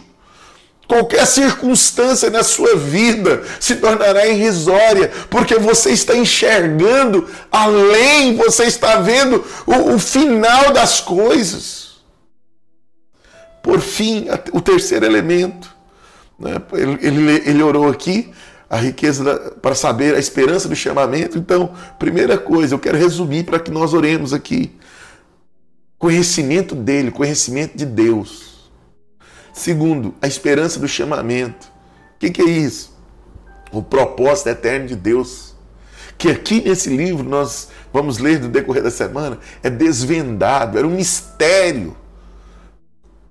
Qualquer 0.88 1.28
circunstância 1.28 2.30
na 2.30 2.44
sua 2.44 2.78
vida 2.78 3.44
se 3.60 3.76
tornará 3.76 4.26
irrisória, 4.26 5.12
porque 5.30 5.56
você 5.56 5.92
está 5.92 6.16
enxergando 6.16 7.28
além, 7.52 8.38
você 8.38 8.64
está 8.64 8.96
vendo 9.02 9.44
o, 9.66 9.96
o 9.96 10.00
final 10.00 10.72
das 10.72 11.02
coisas. 11.02 11.98
Por 13.62 13.82
fim, 13.82 14.28
o 14.54 14.62
terceiro 14.62 15.06
elemento, 15.06 15.76
né? 16.40 16.62
ele, 16.72 16.98
ele, 17.02 17.50
ele 17.50 17.64
orou 17.64 17.90
aqui 17.90 18.32
a 18.70 18.78
riqueza 18.78 19.56
para 19.62 19.76
saber 19.76 20.16
a 20.16 20.20
esperança 20.20 20.70
do 20.70 20.76
chamamento. 20.76 21.38
Então, 21.38 21.74
primeira 22.00 22.38
coisa, 22.38 22.76
eu 22.76 22.80
quero 22.80 22.98
resumir 22.98 23.44
para 23.44 23.60
que 23.60 23.72
nós 23.72 23.94
oremos 23.94 24.32
aqui. 24.32 24.72
Conhecimento 25.98 26.76
dele, 26.76 27.12
conhecimento 27.12 27.78
de 27.78 27.86
Deus. 27.86 28.57
Segundo, 29.58 30.14
a 30.22 30.28
esperança 30.28 30.80
do 30.80 30.88
chamamento. 30.88 31.66
O 32.16 32.20
que, 32.20 32.30
que, 32.30 32.44
é 32.44 32.46
isso? 32.46 32.96
O 33.72 33.82
propósito 33.82 34.50
eterno 34.50 34.86
de 34.86 34.96
Deus. 34.96 35.56
Que 36.16 36.30
aqui 36.30 36.62
nesse 36.62 36.96
livro 36.96 37.28
nós 37.28 37.70
vamos 37.92 38.20
ler 38.20 38.40
no 38.40 38.50
decorrer 38.50 38.84
da 38.84 38.92
semana, 38.92 39.40
é 39.64 39.70
desvendado, 39.70 40.78
era 40.78 40.86
um 40.86 40.92
mistério. 40.92 41.98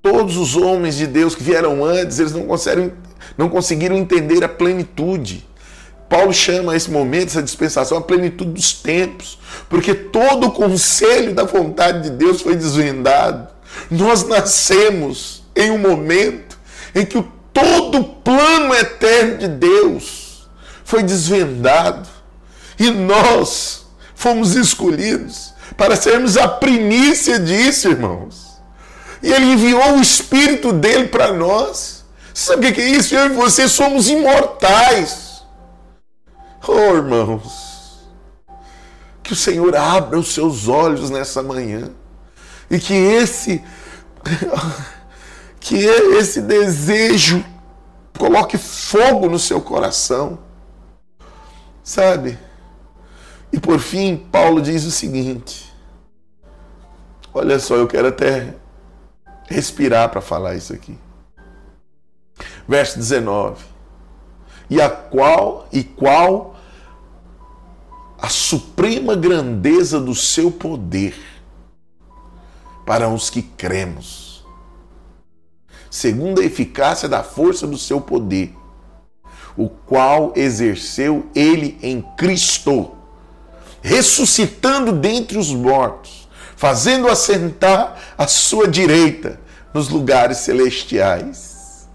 Todos 0.02 0.36
os 0.36 0.56
homens 0.56 0.96
de 0.96 1.06
Deus 1.06 1.36
que 1.36 1.44
vieram 1.44 1.84
antes, 1.84 2.18
eles 2.18 2.32
não 2.32 2.44
conseguiram, 2.44 2.92
não 3.38 3.48
conseguiram 3.48 3.96
entender 3.96 4.42
a 4.42 4.48
plenitude. 4.48 5.46
Paulo 6.08 6.32
chama 6.32 6.74
esse 6.74 6.90
momento, 6.90 7.28
essa 7.28 7.42
dispensação, 7.42 7.98
a 7.98 8.02
plenitude 8.02 8.50
dos 8.50 8.72
tempos, 8.72 9.38
porque 9.68 9.94
todo 9.94 10.48
o 10.48 10.52
conselho 10.52 11.32
da 11.32 11.44
vontade 11.44 12.02
de 12.02 12.10
Deus 12.10 12.40
foi 12.40 12.56
desvendado. 12.56 13.48
Nós 13.88 14.26
nascemos 14.26 15.45
em 15.56 15.70
um 15.70 15.78
momento 15.78 16.58
em 16.94 17.04
que 17.04 17.18
o 17.18 17.32
todo 17.52 17.98
o 17.98 18.04
plano 18.04 18.74
eterno 18.74 19.38
de 19.38 19.48
Deus 19.48 20.46
foi 20.84 21.02
desvendado 21.02 22.06
e 22.78 22.90
nós 22.90 23.86
fomos 24.14 24.54
escolhidos 24.54 25.54
para 25.76 25.96
sermos 25.96 26.36
a 26.36 26.46
primícia 26.46 27.38
disso, 27.38 27.88
irmãos. 27.88 28.60
E 29.22 29.32
Ele 29.32 29.46
enviou 29.46 29.96
o 29.96 30.02
Espírito 30.02 30.72
dele 30.72 31.08
para 31.08 31.32
nós. 31.32 32.04
Sabe 32.34 32.68
o 32.68 32.72
que 32.74 32.80
é 32.80 32.88
isso? 32.88 33.14
Eu 33.14 33.26
e 33.26 33.28
você 33.30 33.66
somos 33.66 34.08
imortais. 34.08 35.42
Oh, 36.68 36.94
irmãos. 36.94 38.06
Que 39.22 39.32
o 39.32 39.36
Senhor 39.36 39.74
abra 39.74 40.18
os 40.18 40.34
seus 40.34 40.68
olhos 40.68 41.08
nessa 41.08 41.42
manhã 41.42 41.90
e 42.70 42.78
que 42.78 42.94
esse 42.94 43.62
que 45.66 45.74
esse 45.74 46.40
desejo 46.40 47.44
coloque 48.16 48.57
fogo 48.57 49.29
no 49.29 49.37
seu 49.37 49.61
coração. 49.61 50.38
Sabe? 51.83 52.38
E 53.52 53.59
por 53.59 53.81
fim, 53.81 54.16
Paulo 54.16 54.62
diz 54.62 54.85
o 54.85 54.92
seguinte: 54.92 55.74
Olha 57.35 57.59
só, 57.59 57.74
eu 57.74 57.88
quero 57.88 58.07
até 58.07 58.55
respirar 59.48 60.09
para 60.09 60.20
falar 60.20 60.55
isso 60.55 60.72
aqui. 60.72 60.96
Verso 62.68 62.96
19. 62.96 63.64
E 64.70 64.81
a 64.81 64.88
qual 64.88 65.66
e 65.72 65.83
qual 65.83 66.55
a 68.20 68.29
suprema 68.29 69.16
grandeza 69.16 70.00
do 70.00 70.14
seu 70.14 70.48
poder 70.48 71.16
para 72.85 73.09
os 73.09 73.29
que 73.29 73.42
cremos, 73.42 74.25
segundo 75.90 76.40
a 76.40 76.44
eficácia 76.44 77.09
da 77.09 77.22
força 77.22 77.66
do 77.66 77.79
seu 77.79 78.01
poder, 78.01 78.55
o 79.57 79.68
qual 79.68 80.33
exerceu 80.37 81.27
ele 81.35 81.79
em 81.83 82.03
Cristo, 82.16 82.92
ressuscitando 83.81 84.92
dentre 84.92 85.38
os 85.38 85.53
mortos, 85.53 86.29
fazendo 86.57 87.09
assentar 87.09 87.96
à 88.18 88.27
sua 88.27 88.68
direita 88.68 89.40
nos 89.72 89.88
lugares 89.88 90.38
celestiais, 90.38 91.88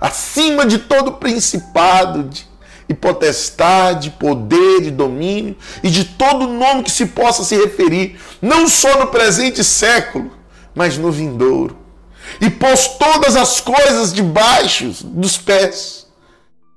acima 0.00 0.64
de 0.64 0.78
todo 0.78 1.12
principado, 1.12 2.24
de 2.24 2.48
e 2.88 2.94
potestade, 2.94 4.10
poder 4.12 4.82
e 4.82 4.90
domínio 4.90 5.54
e 5.82 5.90
de 5.90 6.04
todo 6.04 6.48
nome 6.48 6.82
que 6.82 6.90
se 6.90 7.06
possa 7.06 7.44
se 7.44 7.54
referir, 7.54 8.18
não 8.40 8.66
só 8.66 8.98
no 8.98 9.08
presente 9.08 9.62
século, 9.62 10.30
mas 10.74 10.96
no 10.96 11.12
vindouro. 11.12 11.76
E 12.40 12.50
pôs 12.50 12.88
todas 12.98 13.36
as 13.36 13.60
coisas 13.60 14.12
debaixo 14.12 14.92
dos 15.04 15.36
pés, 15.36 16.06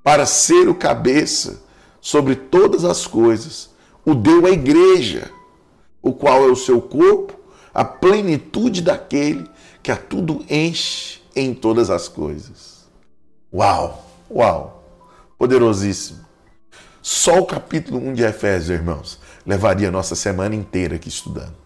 para 0.02 0.26
ser 0.26 0.68
o 0.68 0.74
cabeça 0.74 1.62
sobre 2.00 2.34
todas 2.34 2.84
as 2.84 3.06
coisas. 3.06 3.70
O 4.04 4.14
deu 4.14 4.46
à 4.46 4.50
igreja, 4.50 5.30
o 6.02 6.12
qual 6.12 6.42
é 6.42 6.50
o 6.50 6.56
seu 6.56 6.80
corpo, 6.80 7.38
a 7.72 7.84
plenitude 7.84 8.82
daquele 8.82 9.48
que 9.82 9.92
a 9.92 9.96
tudo 9.96 10.44
enche 10.48 11.20
em 11.34 11.54
todas 11.54 11.90
as 11.90 12.08
coisas. 12.08 12.86
Uau, 13.52 14.04
uau 14.30 14.82
poderosíssimo. 15.42 16.24
Só 17.02 17.40
o 17.40 17.46
capítulo 17.46 17.98
1 17.98 18.14
de 18.14 18.22
Efésios, 18.22 18.70
irmãos, 18.70 19.18
levaria 19.44 19.88
a 19.88 19.90
nossa 19.90 20.14
semana 20.14 20.54
inteira 20.54 20.94
aqui 20.94 21.08
estudando. 21.08 21.56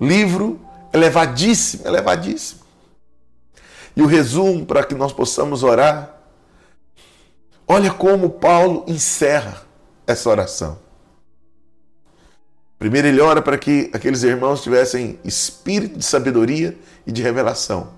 Livro 0.00 0.60
é 0.92 0.96
levadíssimo, 0.96 1.82
é 1.84 1.90
levadíssimo. 1.90 2.60
E 3.94 4.02
o 4.02 4.06
resumo 4.06 4.64
para 4.64 4.84
que 4.84 4.94
nós 4.94 5.12
possamos 5.12 5.62
orar. 5.62 6.18
Olha 7.66 7.92
como 7.92 8.30
Paulo 8.30 8.84
encerra 8.86 9.62
essa 10.06 10.28
oração. 10.28 10.78
Primeiro, 12.78 13.06
ele 13.06 13.20
ora 13.20 13.40
para 13.40 13.56
que 13.56 13.90
aqueles 13.92 14.22
irmãos 14.22 14.62
tivessem 14.62 15.18
espírito 15.24 15.98
de 15.98 16.04
sabedoria 16.04 16.76
e 17.06 17.12
de 17.12 17.22
revelação, 17.22 17.92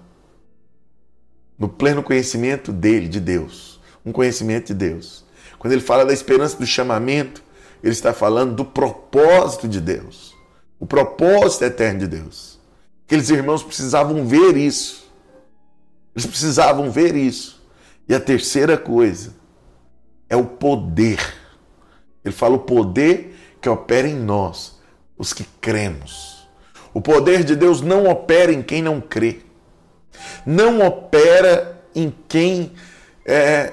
no 1.58 1.68
pleno 1.68 2.02
conhecimento 2.02 2.70
dele, 2.70 3.08
de 3.08 3.18
Deus 3.18 3.74
um 4.04 4.12
conhecimento 4.12 4.66
de 4.68 4.74
Deus. 4.74 5.24
Quando 5.58 5.72
ele 5.72 5.82
fala 5.82 6.04
da 6.04 6.12
esperança 6.12 6.58
do 6.58 6.66
chamamento, 6.66 7.42
ele 7.82 7.92
está 7.92 8.12
falando 8.12 8.54
do 8.54 8.64
propósito 8.64 9.66
de 9.66 9.80
Deus, 9.80 10.34
o 10.78 10.86
propósito 10.86 11.64
eterno 11.64 12.00
de 12.00 12.06
Deus. 12.06 12.58
Aqueles 13.06 13.30
irmãos 13.30 13.62
precisavam 13.62 14.26
ver 14.26 14.56
isso. 14.56 15.03
Eles 16.14 16.26
precisavam 16.26 16.90
ver 16.90 17.14
isso. 17.14 17.62
E 18.08 18.14
a 18.14 18.20
terceira 18.20 18.76
coisa 18.76 19.34
é 20.28 20.36
o 20.36 20.44
poder. 20.44 21.18
Ele 22.24 22.34
fala 22.34 22.54
o 22.54 22.60
poder 22.60 23.36
que 23.60 23.68
opera 23.68 24.06
em 24.06 24.14
nós, 24.14 24.78
os 25.16 25.32
que 25.32 25.44
cremos. 25.60 26.48
O 26.92 27.00
poder 27.00 27.42
de 27.42 27.56
Deus 27.56 27.80
não 27.80 28.06
opera 28.08 28.52
em 28.52 28.62
quem 28.62 28.80
não 28.80 29.00
crê. 29.00 29.40
Não 30.46 30.86
opera 30.86 31.82
em 31.94 32.14
quem 32.28 32.72
é, 33.24 33.72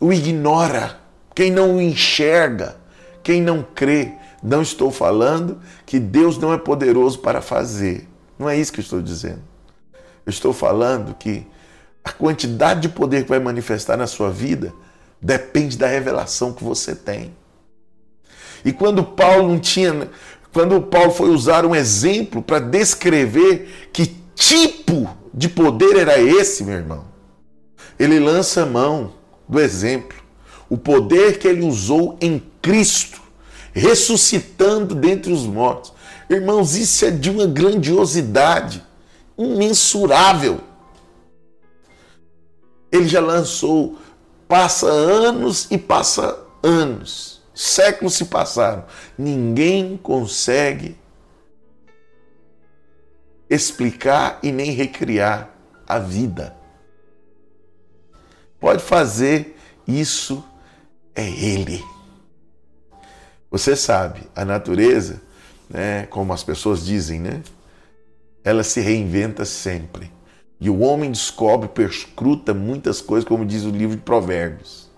o 0.00 0.12
ignora, 0.12 0.98
quem 1.34 1.50
não 1.50 1.76
o 1.76 1.80
enxerga, 1.80 2.76
quem 3.22 3.42
não 3.42 3.62
crê. 3.62 4.12
Não 4.42 4.62
estou 4.62 4.90
falando 4.90 5.60
que 5.84 5.98
Deus 5.98 6.38
não 6.38 6.52
é 6.52 6.58
poderoso 6.58 7.18
para 7.18 7.40
fazer. 7.42 8.08
Não 8.38 8.48
é 8.48 8.56
isso 8.56 8.72
que 8.72 8.80
eu 8.80 8.84
estou 8.84 9.02
dizendo. 9.02 9.42
Eu 10.24 10.30
estou 10.30 10.52
falando 10.52 11.14
que 11.14 11.46
a 12.08 12.12
quantidade 12.12 12.80
de 12.80 12.88
poder 12.88 13.24
que 13.24 13.28
vai 13.28 13.38
manifestar 13.38 13.96
na 13.96 14.06
sua 14.06 14.30
vida 14.30 14.72
depende 15.20 15.76
da 15.76 15.86
revelação 15.86 16.52
que 16.52 16.64
você 16.64 16.94
tem. 16.94 17.34
E 18.64 18.72
quando 18.72 19.04
Paulo 19.04 19.48
não 19.48 19.58
tinha, 19.58 20.08
quando 20.52 20.80
Paulo 20.80 21.10
foi 21.10 21.28
usar 21.28 21.64
um 21.66 21.74
exemplo 21.74 22.42
para 22.42 22.58
descrever 22.58 23.88
que 23.92 24.16
tipo 24.34 25.08
de 25.34 25.48
poder 25.48 25.96
era 25.96 26.18
esse, 26.18 26.64
meu 26.64 26.74
irmão, 26.74 27.04
ele 27.98 28.18
lança 28.18 28.64
mão 28.64 29.12
do 29.48 29.60
exemplo, 29.60 30.16
o 30.68 30.76
poder 30.76 31.38
que 31.38 31.46
ele 31.46 31.62
usou 31.62 32.16
em 32.20 32.42
Cristo, 32.62 33.20
ressuscitando 33.72 34.94
dentre 34.94 35.32
os 35.32 35.44
mortos. 35.44 35.92
Irmãos, 36.28 36.74
isso 36.74 37.04
é 37.04 37.10
de 37.10 37.30
uma 37.30 37.46
grandiosidade 37.46 38.82
imensurável. 39.36 40.67
Ele 42.90 43.08
já 43.08 43.20
lançou, 43.20 43.98
passa 44.46 44.86
anos 44.86 45.66
e 45.70 45.76
passa 45.76 46.38
anos, 46.62 47.42
séculos 47.54 48.14
se 48.14 48.24
passaram, 48.26 48.84
ninguém 49.16 49.96
consegue 49.96 50.96
explicar 53.50 54.38
e 54.42 54.52
nem 54.52 54.70
recriar 54.70 55.50
a 55.86 55.98
vida 55.98 56.58
pode 58.60 58.82
fazer, 58.82 59.56
isso 59.86 60.44
é 61.14 61.28
Ele. 61.28 61.84
Você 63.50 63.74
sabe, 63.74 64.28
a 64.34 64.44
natureza, 64.44 65.20
né, 65.68 66.06
como 66.06 66.32
as 66.32 66.42
pessoas 66.42 66.84
dizem, 66.84 67.20
né, 67.20 67.42
ela 68.44 68.62
se 68.62 68.80
reinventa 68.80 69.44
sempre. 69.44 70.12
E 70.60 70.68
o 70.68 70.80
homem 70.80 71.10
descobre, 71.10 71.68
perscruta 71.68 72.52
muitas 72.52 73.00
coisas, 73.00 73.28
como 73.28 73.46
diz 73.46 73.64
o 73.64 73.70
livro 73.70 73.96
de 73.96 74.02
Provérbios. 74.02 74.90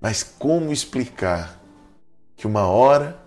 Mas 0.00 0.22
como 0.22 0.72
explicar 0.72 1.58
que 2.36 2.46
uma 2.46 2.66
hora 2.66 3.18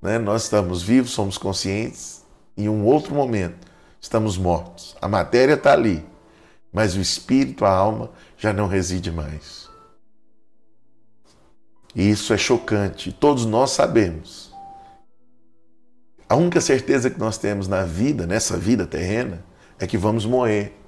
né, 0.00 0.18
nós 0.18 0.44
estamos 0.44 0.82
vivos, 0.82 1.10
somos 1.10 1.36
conscientes, 1.36 2.24
e 2.56 2.64
em 2.64 2.68
um 2.68 2.84
outro 2.84 3.14
momento 3.14 3.66
estamos 4.00 4.38
mortos? 4.38 4.96
A 5.02 5.08
matéria 5.08 5.54
está 5.54 5.72
ali, 5.72 6.06
mas 6.72 6.94
o 6.94 7.00
espírito, 7.00 7.64
a 7.64 7.70
alma, 7.70 8.10
já 8.38 8.52
não 8.52 8.68
reside 8.68 9.10
mais. 9.10 9.68
E 11.94 12.08
isso 12.08 12.32
é 12.32 12.38
chocante. 12.38 13.10
Todos 13.10 13.46
nós 13.46 13.70
sabemos. 13.70 14.54
A 16.28 16.36
única 16.36 16.60
certeza 16.60 17.08
que 17.08 17.18
nós 17.18 17.38
temos 17.38 17.66
na 17.66 17.84
vida, 17.84 18.26
nessa 18.26 18.56
vida 18.58 18.86
terrena, 18.86 19.42
é 19.78 19.86
que 19.86 19.98
vamos 19.98 20.24
morrer. 20.24 20.78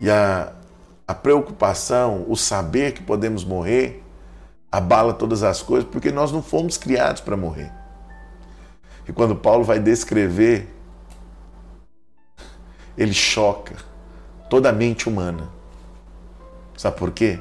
E 0.00 0.10
a, 0.10 0.52
a 1.06 1.14
preocupação, 1.14 2.24
o 2.28 2.36
saber 2.36 2.92
que 2.92 3.02
podemos 3.02 3.44
morrer, 3.44 4.04
abala 4.70 5.12
todas 5.14 5.42
as 5.42 5.62
coisas, 5.62 5.88
porque 5.88 6.12
nós 6.12 6.30
não 6.30 6.42
fomos 6.42 6.76
criados 6.76 7.20
para 7.20 7.36
morrer. 7.36 7.72
E 9.08 9.12
quando 9.12 9.34
Paulo 9.34 9.64
vai 9.64 9.78
descrever, 9.78 10.68
ele 12.96 13.14
choca 13.14 13.76
toda 14.50 14.68
a 14.68 14.72
mente 14.72 15.08
humana. 15.08 15.48
Sabe 16.76 16.96
por 16.98 17.10
quê? 17.10 17.40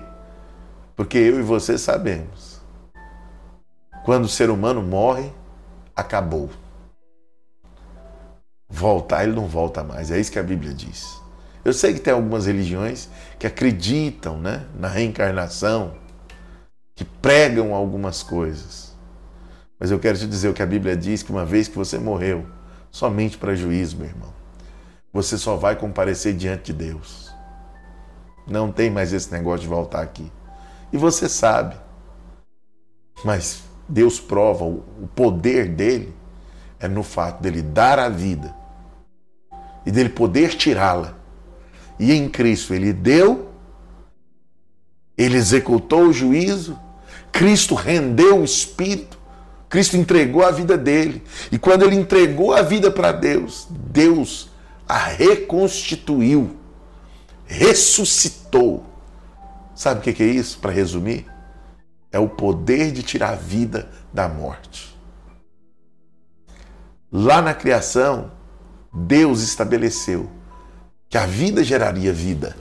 Porque 0.96 1.18
eu 1.18 1.40
e 1.40 1.44
você 1.44 1.78
sabemos. 1.78 2.62
Quando 4.06 4.26
o 4.26 4.30
ser 4.30 4.50
humano 4.50 4.82
morre, 4.82 5.32
acabou. 5.96 6.50
Voltar, 8.78 9.24
ele 9.24 9.34
não 9.34 9.48
volta 9.48 9.84
mais. 9.84 10.12
É 10.12 10.20
isso 10.20 10.32
que 10.32 10.40
a 10.40 10.44
Bíblia 10.44 10.74
diz. 10.74 11.20
Eu 11.66 11.74
sei 11.74 11.94
que 11.94 12.00
tem 12.00 12.14
algumas 12.14 12.46
religiões 12.46 13.10
que 13.40 13.48
acreditam 13.48 14.38
né, 14.38 14.66
na 14.80 14.88
reencarnação, 14.88 15.96
que 16.96 17.04
pregam 17.04 17.74
algumas 17.74 18.24
coisas. 18.24 18.96
Mas 19.80 19.92
eu 19.92 20.00
quero 20.00 20.18
te 20.18 20.28
dizer 20.28 20.50
o 20.50 20.54
que 20.54 20.64
a 20.64 20.66
Bíblia 20.66 20.96
diz: 20.96 21.24
que 21.24 21.32
uma 21.32 21.46
vez 21.46 21.68
que 21.68 21.76
você 21.76 21.98
morreu, 21.98 22.46
somente 22.92 23.38
para 23.38 23.56
juízo, 23.56 23.98
meu 23.98 24.08
irmão 24.08 24.38
você 25.18 25.36
só 25.36 25.56
vai 25.56 25.76
comparecer 25.76 26.36
diante 26.36 26.72
de 26.72 26.74
Deus. 26.74 27.34
Não 28.46 28.72
tem 28.72 28.90
mais 28.90 29.14
esse 29.14 29.32
negócio 29.32 29.62
de 29.62 29.68
voltar 29.68 30.02
aqui. 30.02 30.32
E 30.94 30.98
você 30.98 31.28
sabe. 31.28 31.76
Mas 33.26 33.64
Deus 33.90 34.20
prova 34.20 34.64
o 34.64 35.10
poder 35.16 35.70
dele 35.70 36.16
é 36.80 36.88
no 36.88 37.02
fato 37.02 37.42
dele 37.42 37.64
dar 37.64 37.98
a 37.98 38.10
vida 38.10 38.54
e 39.88 39.92
dele 39.92 40.10
poder 40.10 40.54
tirá-la. 40.54 41.16
E 41.98 42.12
em 42.12 42.28
Cristo 42.28 42.74
ele 42.74 42.92
deu, 42.92 43.54
ele 45.18 45.38
executou 45.38 46.08
o 46.08 46.14
juízo, 46.14 46.78
Cristo 47.32 47.74
rendeu 47.74 48.42
o 48.42 48.44
Espírito, 48.44 49.18
Cristo 49.70 49.96
entregou 49.96 50.44
a 50.44 50.52
vida 50.52 50.78
dele. 50.78 51.24
E 51.50 51.58
quando 51.58 51.84
ele 51.84 51.96
entregou 51.96 52.54
a 52.54 52.62
vida 52.62 52.92
para 52.92 53.14
Deus, 53.14 53.66
Deus 53.70 54.50
a 54.86 54.98
reconstituiu, 54.98 56.58
ressuscitou. 57.46 58.84
Sabe 59.74 60.02
o 60.02 60.14
que 60.14 60.22
é 60.22 60.28
isso, 60.28 60.60
para 60.60 60.72
resumir? 60.72 61.26
É 62.12 62.20
o 62.20 62.28
poder 62.28 62.92
de 62.92 63.04
tirar 63.04 63.30
a 63.30 63.36
vida 63.36 63.90
da 64.14 64.28
morte. 64.28 64.98
Lá 67.10 67.42
na 67.42 67.54
criação, 67.54 68.36
Deus 69.06 69.42
estabeleceu 69.42 70.28
que 71.08 71.20
a 71.20 71.28
vida 71.28 71.64
geraria 71.64 72.12
vida. 72.12 72.58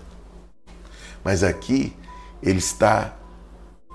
Mas 1.25 1.43
aqui 1.43 1.97
ele 2.43 2.59
está 2.59 3.17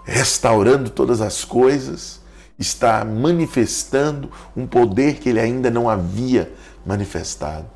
restaurando 0.03 0.89
todas 0.89 1.21
as 1.21 1.45
coisas, 1.45 2.19
está 2.57 3.05
manifestando 3.05 4.31
um 4.57 4.65
poder 4.65 5.19
que 5.19 5.29
ele 5.29 5.39
ainda 5.39 5.69
não 5.69 5.87
havia 5.87 6.51
manifestado, 6.83 7.69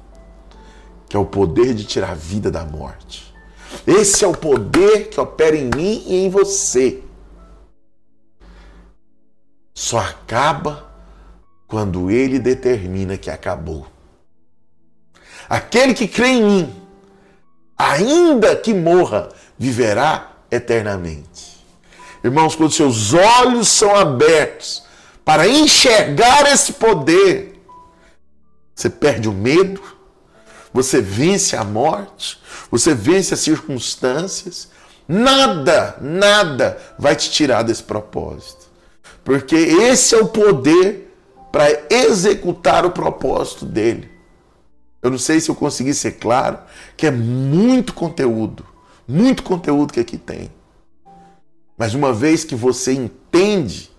que 1.07 1.15
é 1.15 1.19
o 1.19 1.25
poder 1.25 1.75
de 1.75 1.85
tirar 1.85 2.11
a 2.11 2.15
vida 2.15 2.49
da 2.49 2.65
morte. 2.65 3.33
Esse 3.85 4.25
é 4.25 4.27
o 4.27 4.35
poder 4.35 5.09
que 5.09 5.19
opera 5.19 5.55
em 5.55 5.69
mim 5.75 6.03
e 6.07 6.25
em 6.25 6.29
você. 6.29 7.03
Só 9.75 9.99
acaba 9.99 10.91
quando 11.67 12.09
ele 12.09 12.39
determina 12.39 13.15
que 13.15 13.29
acabou. 13.29 13.94
Aquele 15.49 15.93
que 15.93 16.07
crê 16.07 16.27
em 16.27 16.43
mim, 16.43 16.75
ainda 17.77 18.55
que 18.55 18.73
morra, 18.73 19.29
viverá 19.57 20.31
eternamente. 20.49 21.55
Irmãos, 22.23 22.55
quando 22.55 22.71
seus 22.71 23.13
olhos 23.13 23.67
são 23.67 23.95
abertos 23.95 24.83
para 25.23 25.47
enxergar 25.47 26.51
esse 26.51 26.73
poder, 26.73 27.61
você 28.73 28.89
perde 28.89 29.29
o 29.29 29.33
medo, 29.33 29.81
você 30.73 31.01
vence 31.01 31.55
a 31.55 31.63
morte, 31.63 32.39
você 32.69 32.93
vence 32.93 33.33
as 33.33 33.39
circunstâncias, 33.39 34.69
nada, 35.07 35.97
nada 36.01 36.77
vai 36.97 37.15
te 37.15 37.29
tirar 37.29 37.63
desse 37.63 37.83
propósito. 37.83 38.65
Porque 39.23 39.55
esse 39.55 40.15
é 40.15 40.17
o 40.17 40.27
poder 40.27 41.15
para 41.51 41.67
executar 41.89 42.85
o 42.85 42.91
propósito 42.91 43.65
dele. 43.65 44.14
Eu 45.05 45.11
não 45.11 45.19
sei 45.19 45.39
se 45.39 45.51
eu 45.51 45.55
consegui 45.55 45.93
ser 45.93 46.13
claro, 46.13 46.57
que 46.97 47.05
é 47.05 47.11
muito 47.11 47.93
conteúdo, 47.93 48.65
muito 49.07 49.43
conteúdo 49.43 49.93
que 49.93 49.99
aqui 49.99 50.17
tem. 50.17 50.49
Mas 51.77 51.93
uma 51.93 52.11
vez 52.11 52.43
que 52.43 52.55
você 52.55 52.91
entende, 52.91 53.91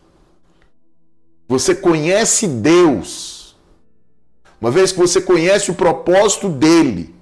você 1.47 1.77
conhece 1.77 2.49
Deus, 2.49 3.57
uma 4.61 4.69
vez 4.69 4.91
que 4.91 4.99
você 4.99 5.21
conhece 5.21 5.71
o 5.71 5.77
propósito 5.77 6.49
dele, 6.49 7.15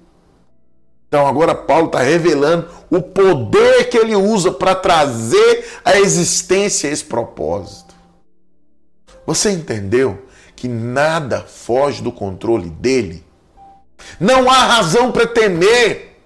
então 1.07 1.27
agora 1.27 1.53
Paulo 1.53 1.85
está 1.85 1.99
revelando 1.99 2.67
o 2.89 3.03
poder 3.03 3.87
que 3.87 3.99
ele 3.99 4.15
usa 4.15 4.51
para 4.51 4.73
trazer 4.73 5.63
à 5.85 5.99
existência 5.99 6.87
esse 6.87 7.03
propósito. 7.03 7.93
Você 9.27 9.51
entendeu 9.51 10.25
que 10.55 10.67
nada 10.67 11.41
foge 11.41 12.01
do 12.01 12.11
controle 12.11 12.71
dele. 12.71 13.24
Não 14.19 14.49
há 14.49 14.57
razão 14.57 15.11
para 15.11 15.27
temer, 15.27 16.17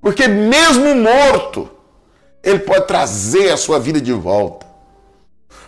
porque 0.00 0.26
mesmo 0.28 0.94
morto, 0.94 1.70
ele 2.42 2.60
pode 2.60 2.86
trazer 2.86 3.50
a 3.50 3.56
sua 3.56 3.78
vida 3.78 4.00
de 4.00 4.12
volta. 4.12 4.66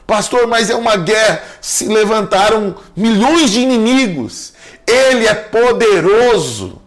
Pastor, 0.06 0.46
mas 0.46 0.70
é 0.70 0.74
uma 0.74 0.96
guerra, 0.96 1.42
se 1.60 1.86
levantaram 1.86 2.76
milhões 2.96 3.50
de 3.50 3.60
inimigos. 3.60 4.52
Ele 4.86 5.26
é 5.26 5.34
poderoso 5.34 6.80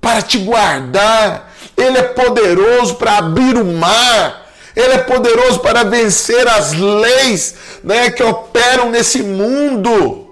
para 0.00 0.22
te 0.22 0.38
guardar, 0.38 1.52
ele 1.76 1.98
é 1.98 2.02
poderoso 2.02 2.96
para 2.96 3.18
abrir 3.18 3.56
o 3.56 3.64
mar 3.64 4.48
ele 4.78 4.94
é 4.94 4.98
poderoso 4.98 5.58
para 5.58 5.82
vencer 5.82 6.46
as 6.46 6.72
leis 6.72 7.56
né, 7.82 8.12
que 8.12 8.22
operam 8.22 8.90
nesse 8.92 9.24
mundo. 9.24 10.28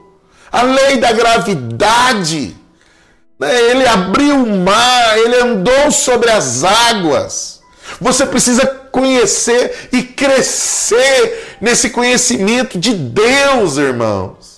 A 0.52 0.62
lei 0.62 0.98
da 0.98 1.10
gravidade. 1.10 2.56
Né? 3.38 3.70
Ele 3.70 3.86
abriu 3.86 4.36
o 4.36 4.56
mar, 4.58 5.18
ele 5.18 5.36
andou 5.36 5.90
sobre 5.90 6.30
as 6.30 6.64
águas. 6.64 7.60
Você 8.00 8.26
precisa 8.26 8.66
conhecer 8.66 9.88
e 9.92 10.02
crescer 10.02 11.56
nesse 11.60 11.90
conhecimento 11.90 12.78
de 12.78 12.94
Deus, 12.94 13.76
irmãos. 13.76 14.56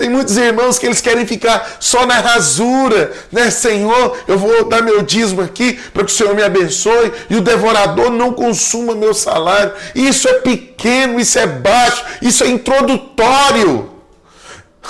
Tem 0.00 0.08
muitos 0.08 0.38
irmãos 0.38 0.78
que 0.78 0.86
eles 0.86 1.02
querem 1.02 1.26
ficar 1.26 1.76
só 1.78 2.06
na 2.06 2.20
rasura, 2.20 3.12
né? 3.30 3.50
Senhor, 3.50 4.16
eu 4.26 4.38
vou 4.38 4.64
dar 4.64 4.82
meu 4.82 5.02
dízimo 5.02 5.42
aqui 5.42 5.74
para 5.92 6.02
que 6.04 6.10
o 6.10 6.14
Senhor 6.14 6.34
me 6.34 6.42
abençoe 6.42 7.12
e 7.28 7.36
o 7.36 7.42
devorador 7.42 8.08
não 8.10 8.32
consuma 8.32 8.94
meu 8.94 9.12
salário. 9.12 9.74
Isso 9.94 10.26
é 10.26 10.40
pequeno, 10.40 11.20
isso 11.20 11.38
é 11.38 11.46
baixo, 11.46 12.02
isso 12.22 12.42
é 12.44 12.48
introdutório. 12.48 13.90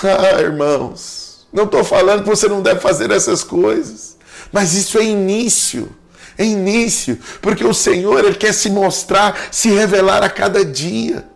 Ah, 0.02 0.40
irmãos, 0.40 1.19
não 1.52 1.64
estou 1.64 1.84
falando 1.84 2.22
que 2.22 2.28
você 2.28 2.48
não 2.48 2.62
deve 2.62 2.80
fazer 2.80 3.10
essas 3.10 3.42
coisas, 3.42 4.16
mas 4.52 4.74
isso 4.74 4.98
é 4.98 5.04
início. 5.04 5.94
É 6.38 6.44
início, 6.44 7.18
porque 7.42 7.64
o 7.64 7.74
Senhor 7.74 8.24
ele 8.24 8.34
quer 8.34 8.54
se 8.54 8.70
mostrar, 8.70 9.48
se 9.50 9.68
revelar 9.68 10.22
a 10.22 10.30
cada 10.30 10.64
dia. 10.64 11.28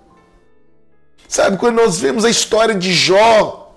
Sabe, 1.28 1.58
quando 1.58 1.76
nós 1.76 1.98
vemos 1.98 2.24
a 2.24 2.30
história 2.30 2.74
de 2.74 2.90
Jó, 2.90 3.76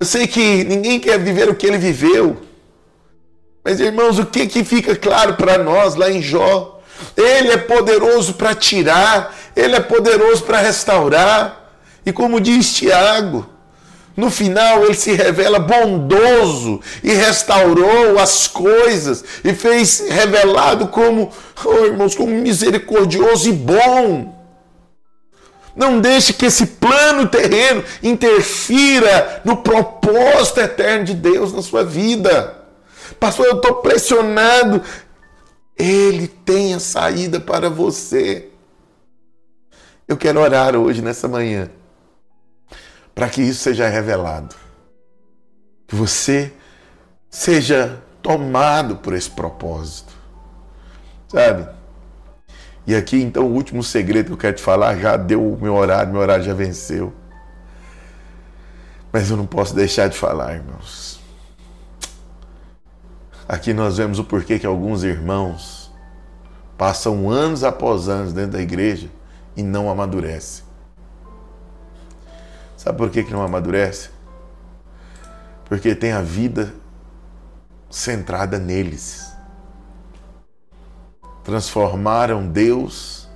eu 0.00 0.06
sei 0.06 0.26
que 0.26 0.64
ninguém 0.64 0.98
quer 0.98 1.16
viver 1.16 1.48
o 1.48 1.54
que 1.54 1.64
ele 1.64 1.78
viveu. 1.78 2.38
Mas, 3.62 3.78
irmãos, 3.78 4.18
o 4.18 4.26
que, 4.26 4.48
que 4.48 4.64
fica 4.64 4.96
claro 4.96 5.34
para 5.34 5.58
nós 5.58 5.94
lá 5.94 6.10
em 6.10 6.20
Jó? 6.20 6.80
Ele 7.16 7.52
é 7.52 7.56
poderoso 7.56 8.34
para 8.34 8.54
tirar, 8.54 9.36
ele 9.54 9.76
é 9.76 9.80
poderoso 9.80 10.42
para 10.42 10.58
restaurar. 10.58 11.72
E 12.04 12.12
como 12.12 12.40
diz 12.40 12.74
Tiago, 12.74 13.46
no 14.16 14.30
final 14.30 14.84
ele 14.84 14.94
se 14.94 15.12
revela 15.12 15.58
bondoso 15.58 16.80
e 17.02 17.12
restaurou 17.12 18.18
as 18.18 18.46
coisas 18.46 19.24
e 19.42 19.54
fez 19.54 20.00
revelado 20.08 20.88
como, 20.88 21.30
oh, 21.64 21.86
irmãos, 21.86 22.14
como 22.14 22.32
misericordioso 22.32 23.48
e 23.48 23.52
bom. 23.52 24.42
Não 25.74 26.00
deixe 26.00 26.34
que 26.34 26.46
esse 26.46 26.66
plano 26.66 27.26
terreno 27.26 27.82
interfira 28.02 29.40
no 29.44 29.56
propósito 29.56 30.60
eterno 30.60 31.06
de 31.06 31.14
Deus 31.14 31.52
na 31.52 31.62
sua 31.62 31.82
vida. 31.82 32.58
Pastor, 33.18 33.46
eu 33.46 33.56
estou 33.56 33.76
pressionado. 33.76 34.82
Ele 35.78 36.28
tem 36.28 36.74
a 36.74 36.80
saída 36.80 37.40
para 37.40 37.70
você. 37.70 38.50
Eu 40.06 40.16
quero 40.18 40.40
orar 40.40 40.76
hoje, 40.76 41.00
nessa 41.00 41.26
manhã, 41.26 41.70
para 43.14 43.28
que 43.28 43.42
isso 43.42 43.60
seja 43.60 43.88
revelado. 43.88 44.54
Que 45.86 45.94
você 45.94 46.52
seja 47.30 48.02
tomado 48.22 48.96
por 48.96 49.14
esse 49.14 49.30
propósito. 49.30 50.12
Sabe? 51.28 51.68
E 52.86 52.94
aqui 52.94 53.20
então 53.20 53.46
o 53.46 53.52
último 53.52 53.82
segredo 53.82 54.26
que 54.26 54.32
eu 54.32 54.38
quero 54.38 54.56
te 54.56 54.62
falar, 54.62 54.96
já 54.96 55.16
deu 55.16 55.52
o 55.52 55.58
meu 55.60 55.74
horário, 55.74 56.12
meu 56.12 56.20
horário 56.20 56.44
já 56.44 56.54
venceu. 56.54 57.12
Mas 59.12 59.30
eu 59.30 59.36
não 59.36 59.46
posso 59.46 59.74
deixar 59.74 60.08
de 60.08 60.16
falar, 60.16 60.54
irmãos. 60.54 61.20
Aqui 63.48 63.74
nós 63.74 63.98
vemos 63.98 64.18
o 64.18 64.24
porquê 64.24 64.58
que 64.58 64.66
alguns 64.66 65.02
irmãos 65.02 65.92
passam 66.78 67.30
anos 67.30 67.62
após 67.62 68.08
anos 68.08 68.32
dentro 68.32 68.52
da 68.52 68.62
igreja 68.62 69.08
e 69.56 69.62
não 69.62 69.90
amadurecem. 69.90 70.61
Sabe 72.82 72.98
por 72.98 73.10
que, 73.10 73.22
que 73.22 73.32
não 73.32 73.42
amadurece? 73.42 74.10
Porque 75.66 75.94
tem 75.94 76.12
a 76.12 76.20
vida 76.20 76.74
centrada 77.88 78.58
neles 78.58 79.32
transformaram 81.44 82.46
Deus 82.46 83.28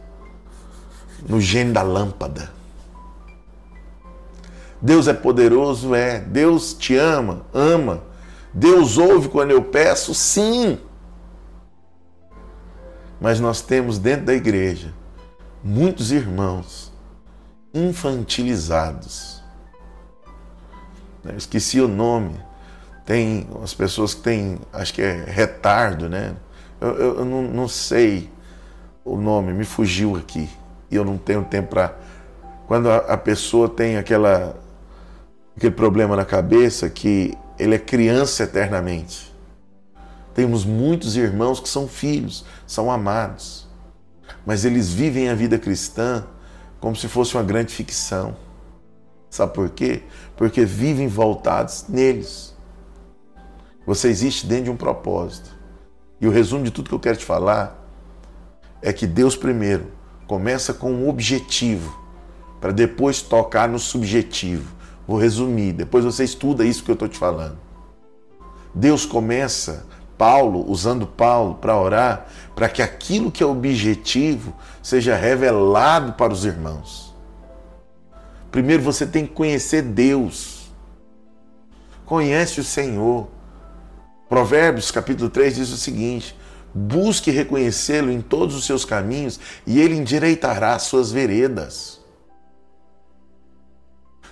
no 1.28 1.40
gênio 1.40 1.72
da 1.72 1.82
lâmpada. 1.82 2.50
Deus 4.80 5.08
é 5.08 5.14
poderoso, 5.14 5.94
é. 5.94 6.20
Deus 6.20 6.74
te 6.74 6.96
ama, 6.96 7.42
ama. 7.52 8.02
Deus 8.52 8.98
ouve 8.98 9.28
quando 9.28 9.50
eu 9.50 9.62
peço, 9.62 10.14
sim. 10.14 10.78
Mas 13.20 13.40
nós 13.40 13.60
temos 13.62 13.98
dentro 13.98 14.26
da 14.26 14.34
igreja 14.34 14.92
muitos 15.64 16.12
irmãos 16.12 16.92
infantilizados. 17.72 19.35
Eu 21.32 21.38
esqueci 21.38 21.80
o 21.80 21.88
nome. 21.88 22.34
Tem 23.04 23.46
as 23.62 23.72
pessoas 23.72 24.14
que 24.14 24.22
têm, 24.22 24.58
acho 24.72 24.92
que 24.92 25.02
é 25.02 25.24
retardo, 25.26 26.08
né? 26.08 26.34
Eu, 26.80 26.88
eu, 26.88 27.18
eu 27.18 27.24
não, 27.24 27.42
não 27.42 27.68
sei 27.68 28.30
o 29.04 29.16
nome, 29.16 29.52
me 29.52 29.64
fugiu 29.64 30.16
aqui. 30.16 30.48
E 30.90 30.96
eu 30.96 31.04
não 31.04 31.16
tenho 31.16 31.44
tempo 31.44 31.70
para. 31.70 31.96
Quando 32.66 32.90
a, 32.90 32.96
a 32.96 33.16
pessoa 33.16 33.68
tem 33.68 33.96
aquela, 33.96 34.56
aquele 35.56 35.74
problema 35.74 36.16
na 36.16 36.24
cabeça 36.24 36.90
que 36.90 37.36
ele 37.58 37.74
é 37.74 37.78
criança 37.78 38.42
eternamente. 38.42 39.34
Temos 40.34 40.64
muitos 40.64 41.16
irmãos 41.16 41.60
que 41.60 41.68
são 41.68 41.88
filhos, 41.88 42.44
são 42.66 42.90
amados, 42.90 43.66
mas 44.44 44.64
eles 44.64 44.92
vivem 44.92 45.30
a 45.30 45.34
vida 45.34 45.58
cristã 45.58 46.24
como 46.78 46.94
se 46.94 47.08
fosse 47.08 47.34
uma 47.34 47.42
grande 47.42 47.72
ficção. 47.72 48.36
Sabe 49.36 49.52
por 49.52 49.68
quê? 49.68 50.02
Porque 50.34 50.64
vivem 50.64 51.08
voltados 51.08 51.84
neles. 51.90 52.56
Você 53.86 54.08
existe 54.08 54.46
dentro 54.46 54.64
de 54.64 54.70
um 54.70 54.76
propósito. 54.76 55.54
E 56.18 56.26
o 56.26 56.30
resumo 56.30 56.64
de 56.64 56.70
tudo 56.70 56.88
que 56.88 56.94
eu 56.94 57.00
quero 57.00 57.18
te 57.18 57.24
falar 57.24 57.86
é 58.80 58.94
que 58.94 59.06
Deus 59.06 59.36
primeiro 59.36 59.92
começa 60.26 60.72
com 60.72 60.90
um 60.90 61.06
objetivo 61.06 62.02
para 62.62 62.72
depois 62.72 63.20
tocar 63.20 63.68
no 63.68 63.78
subjetivo. 63.78 64.74
Vou 65.06 65.18
resumir, 65.18 65.74
depois 65.74 66.02
você 66.02 66.24
estuda 66.24 66.64
isso 66.64 66.82
que 66.82 66.90
eu 66.90 66.94
estou 66.94 67.06
te 67.06 67.18
falando. 67.18 67.58
Deus 68.74 69.04
começa, 69.04 69.84
Paulo, 70.16 70.64
usando 70.66 71.06
Paulo 71.06 71.56
para 71.56 71.78
orar, 71.78 72.26
para 72.54 72.70
que 72.70 72.80
aquilo 72.80 73.30
que 73.30 73.42
é 73.42 73.46
objetivo 73.46 74.54
seja 74.82 75.14
revelado 75.14 76.14
para 76.14 76.32
os 76.32 76.46
irmãos. 76.46 77.05
Primeiro 78.50 78.82
você 78.82 79.06
tem 79.06 79.26
que 79.26 79.32
conhecer 79.32 79.82
Deus. 79.82 80.70
Conhece 82.04 82.60
o 82.60 82.64
Senhor. 82.64 83.28
Provérbios 84.28 84.90
capítulo 84.90 85.30
3 85.30 85.56
diz 85.56 85.70
o 85.70 85.76
seguinte: 85.76 86.36
busque 86.74 87.30
reconhecê-lo 87.30 88.10
em 88.10 88.20
todos 88.20 88.54
os 88.54 88.64
seus 88.64 88.84
caminhos 88.84 89.40
e 89.66 89.80
ele 89.80 89.96
endireitará 89.96 90.74
as 90.74 90.82
suas 90.82 91.10
veredas. 91.10 92.00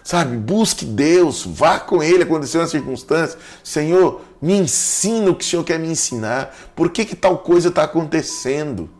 Sabe, 0.04 0.36
busque 0.36 0.84
Deus, 0.84 1.46
vá 1.46 1.80
com 1.80 2.02
Ele, 2.02 2.24
aconteceu 2.24 2.60
uma 2.60 2.66
circunstância. 2.66 3.38
Senhor, 3.62 4.20
me 4.40 4.52
ensina 4.52 5.30
o 5.30 5.34
que 5.34 5.42
o 5.42 5.48
Senhor 5.48 5.64
quer 5.64 5.78
me 5.78 5.88
ensinar. 5.88 6.54
Por 6.76 6.90
que, 6.90 7.06
que 7.06 7.16
tal 7.16 7.38
coisa 7.38 7.70
está 7.70 7.84
acontecendo? 7.84 8.90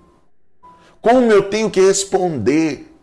Como 1.02 1.30
eu 1.30 1.50
tenho 1.50 1.70
que 1.70 1.78
responder? 1.78 2.93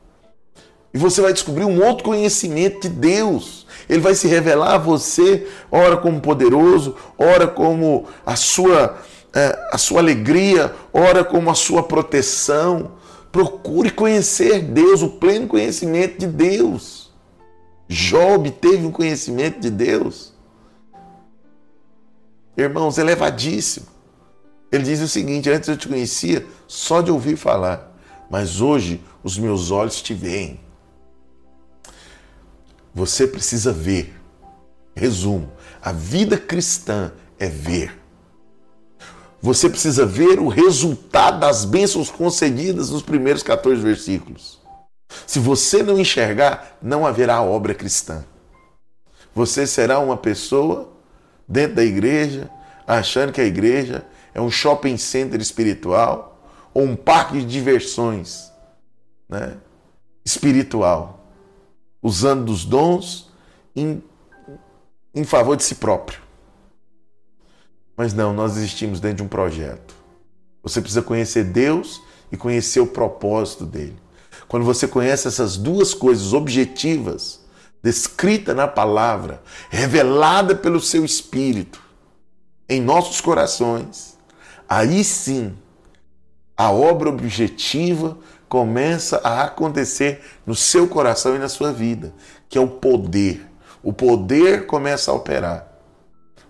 E 0.93 0.97
você 0.97 1.21
vai 1.21 1.31
descobrir 1.31 1.63
um 1.63 1.83
outro 1.83 2.03
conhecimento 2.03 2.81
de 2.81 2.89
Deus. 2.89 3.65
Ele 3.87 4.01
vai 4.01 4.13
se 4.13 4.27
revelar 4.27 4.75
a 4.75 4.77
você, 4.77 5.47
ora 5.71 5.97
como 5.97 6.19
poderoso, 6.19 6.95
ora 7.17 7.47
como 7.47 8.07
a 8.25 8.35
sua, 8.35 8.97
é, 9.33 9.69
a 9.71 9.77
sua 9.77 9.99
alegria, 9.99 10.73
ora 10.91 11.23
como 11.23 11.49
a 11.49 11.55
sua 11.55 11.83
proteção. 11.83 12.91
Procure 13.31 13.89
conhecer 13.91 14.61
Deus, 14.61 15.01
o 15.01 15.09
pleno 15.09 15.47
conhecimento 15.47 16.19
de 16.19 16.27
Deus. 16.27 17.09
Job 17.87 18.51
teve 18.51 18.85
um 18.85 18.91
conhecimento 18.91 19.59
de 19.59 19.69
Deus. 19.69 20.33
Irmãos, 22.57 22.97
elevadíssimo. 22.97 23.87
Ele 24.71 24.83
diz 24.83 25.01
o 25.01 25.07
seguinte: 25.07 25.49
Antes 25.49 25.69
eu 25.69 25.77
te 25.77 25.87
conhecia 25.87 26.45
só 26.67 27.01
de 27.01 27.11
ouvir 27.11 27.35
falar, 27.37 27.95
mas 28.29 28.61
hoje 28.61 29.01
os 29.23 29.37
meus 29.37 29.71
olhos 29.71 30.01
te 30.01 30.13
veem. 30.13 30.59
Você 32.93 33.27
precisa 33.27 33.71
ver. 33.71 34.13
Resumo: 34.95 35.51
a 35.81 35.91
vida 35.91 36.37
cristã 36.37 37.11
é 37.39 37.47
ver. 37.47 37.99
Você 39.41 39.69
precisa 39.69 40.05
ver 40.05 40.39
o 40.39 40.47
resultado 40.47 41.39
das 41.39 41.65
bênçãos 41.65 42.11
concedidas 42.11 42.91
nos 42.91 43.01
primeiros 43.01 43.41
14 43.41 43.81
versículos. 43.81 44.61
Se 45.25 45.39
você 45.39 45.81
não 45.81 45.99
enxergar, 45.99 46.77
não 46.81 47.05
haverá 47.05 47.41
obra 47.41 47.73
cristã. 47.73 48.23
Você 49.33 49.65
será 49.65 49.99
uma 49.99 50.15
pessoa 50.15 50.93
dentro 51.47 51.77
da 51.77 51.83
igreja, 51.83 52.49
achando 52.85 53.31
que 53.31 53.41
a 53.41 53.45
igreja 53.45 54.05
é 54.33 54.39
um 54.39 54.51
shopping 54.51 54.97
center 54.97 55.41
espiritual 55.41 56.39
ou 56.73 56.83
um 56.83 56.95
parque 56.95 57.39
de 57.39 57.45
diversões 57.45 58.51
né, 59.27 59.57
espiritual, 60.23 61.20
usando 62.01 62.45
dos 62.45 62.65
dons 62.65 63.29
em, 63.75 64.03
em 65.13 65.23
favor 65.23 65.55
de 65.55 65.63
si 65.63 65.75
próprio. 65.75 66.19
Mas 67.95 68.13
não, 68.13 68.33
nós 68.33 68.57
existimos 68.57 68.99
dentro 68.99 69.17
de 69.17 69.23
um 69.23 69.27
projeto. 69.27 69.93
Você 70.63 70.81
precisa 70.81 71.01
conhecer 71.01 71.43
Deus 71.43 72.01
e 72.31 72.37
conhecer 72.37 72.79
o 72.79 72.87
propósito 72.87 73.65
dele. 73.65 73.97
Quando 74.47 74.65
você 74.65 74.87
conhece 74.87 75.27
essas 75.27 75.57
duas 75.57 75.93
coisas 75.93 76.33
objetivas, 76.33 77.41
descrita 77.83 78.53
na 78.53 78.67
palavra, 78.67 79.41
revelada 79.69 80.55
pelo 80.55 80.79
seu 80.79 81.03
espírito 81.03 81.81
em 82.67 82.81
nossos 82.81 83.19
corações, 83.19 84.17
aí 84.67 85.03
sim 85.03 85.55
a 86.55 86.71
obra 86.71 87.09
objetiva 87.09 88.17
começa 88.51 89.21
a 89.23 89.43
acontecer 89.43 90.21
no 90.45 90.53
seu 90.53 90.85
coração 90.85 91.37
e 91.37 91.39
na 91.39 91.47
sua 91.47 91.71
vida, 91.71 92.13
que 92.49 92.57
é 92.57 92.61
o 92.61 92.67
poder. 92.67 93.47
O 93.81 93.93
poder 93.93 94.65
começa 94.65 95.09
a 95.09 95.13
operar. 95.13 95.71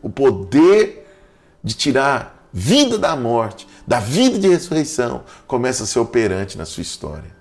O 0.02 0.10
poder 0.10 1.08
de 1.64 1.76
tirar 1.76 2.48
vida 2.52 2.98
da 2.98 3.16
morte, 3.16 3.68
da 3.86 4.00
vida 4.00 4.40
de 4.40 4.48
ressurreição, 4.48 5.26
começa 5.46 5.84
a 5.84 5.86
ser 5.86 6.00
operante 6.00 6.58
na 6.58 6.66
sua 6.66 6.82
história. 6.82 7.36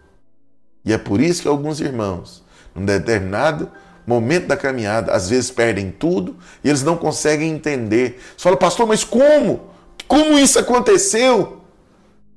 E 0.85 0.93
é 0.93 0.99
por 0.99 1.23
isso 1.23 1.41
que 1.41 1.49
alguns 1.49 1.81
irmãos, 1.81 2.45
num 2.75 2.85
determinado 2.85 3.67
momento 4.07 4.49
da 4.49 4.59
caminhada, 4.59 5.13
às 5.13 5.31
vezes 5.31 5.51
perdem 5.51 5.91
tudo 5.91 6.37
e 6.63 6.69
eles 6.69 6.83
não 6.83 6.99
conseguem 6.99 7.51
entender. 7.51 8.21
Você 8.37 8.43
fala, 8.43 8.59
pastor, 8.59 8.87
mas 8.87 9.05
como? 9.05 9.71
Como 10.07 10.39
isso 10.39 10.59
aconteceu? 10.59 11.60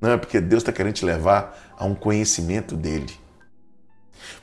Não, 0.03 0.11
é 0.11 0.17
porque 0.17 0.41
Deus 0.41 0.63
está 0.63 0.73
querendo 0.73 0.95
te 0.95 1.05
levar 1.05 1.73
a 1.77 1.85
um 1.85 1.95
conhecimento 1.95 2.75
dele. 2.75 3.17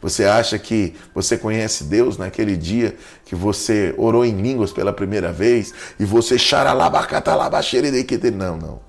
Você 0.00 0.24
acha 0.24 0.58
que 0.58 0.96
você 1.14 1.36
conhece 1.36 1.84
Deus 1.84 2.16
naquele 2.16 2.56
dia 2.56 2.96
que 3.26 3.34
você 3.34 3.94
orou 3.98 4.24
em 4.24 4.40
línguas 4.40 4.72
pela 4.72 4.90
primeira 4.90 5.30
vez 5.30 5.74
e 5.98 6.04
você 6.06 6.38
xaralabacatalabaxeredequete? 6.38 8.30
Não, 8.30 8.56
não. 8.56 8.80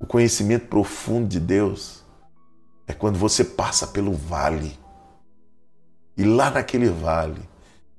O 0.00 0.04
conhecimento 0.04 0.66
profundo 0.66 1.28
de 1.28 1.38
Deus 1.38 2.02
é 2.88 2.92
quando 2.92 3.16
você 3.16 3.44
passa 3.44 3.86
pelo 3.86 4.12
vale. 4.12 4.76
E 6.16 6.24
lá 6.24 6.50
naquele 6.50 6.88
vale, 6.88 7.48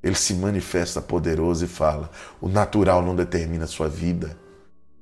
ele 0.03 0.15
se 0.15 0.33
manifesta 0.33 1.01
poderoso 1.01 1.63
e 1.63 1.69
fala: 1.69 2.11
o 2.41 2.49
natural 2.49 3.01
não 3.01 3.15
determina 3.15 3.63
a 3.63 3.67
sua 3.67 3.87
vida, 3.87 4.37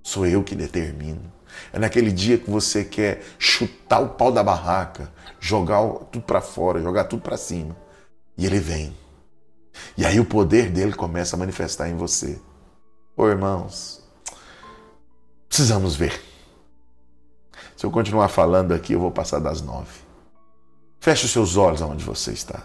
sou 0.04 0.28
eu 0.28 0.44
que 0.44 0.54
determino. 0.54 1.34
É 1.72 1.80
naquele 1.80 2.12
dia 2.12 2.38
que 2.38 2.50
você 2.50 2.84
quer 2.84 3.24
chutar 3.38 4.02
o 4.02 4.10
pau 4.10 4.32
da 4.32 4.44
barraca, 4.44 5.12
jogar 5.40 5.82
tudo 6.12 6.22
para 6.22 6.42
fora, 6.42 6.82
jogar 6.82 7.06
tudo 7.06 7.22
para 7.22 7.38
cima. 7.38 7.76
E 8.38 8.46
ele 8.46 8.60
vem. 8.60 8.96
E 9.98 10.06
aí 10.06 10.20
o 10.20 10.26
poder 10.26 10.70
dele 10.70 10.94
começa 10.94 11.36
a 11.36 11.40
manifestar 11.40 11.90
em 11.90 11.96
você. 11.96 12.40
Ô 13.16 13.28
irmãos, 13.28 14.04
precisamos 15.48 15.96
ver. 15.96 16.20
Se 17.76 17.86
eu 17.86 17.92
continuar 17.92 18.30
falando 18.30 18.74
aqui, 18.74 18.94
eu 18.94 19.00
vou 19.00 19.12
passar 19.12 19.40
das 19.40 19.62
nove. 19.62 20.02
Feche 21.00 21.26
os 21.26 21.32
seus 21.32 21.58
olhos 21.58 21.82
aonde 21.82 22.04
você 22.04 22.32
está. 22.32 22.62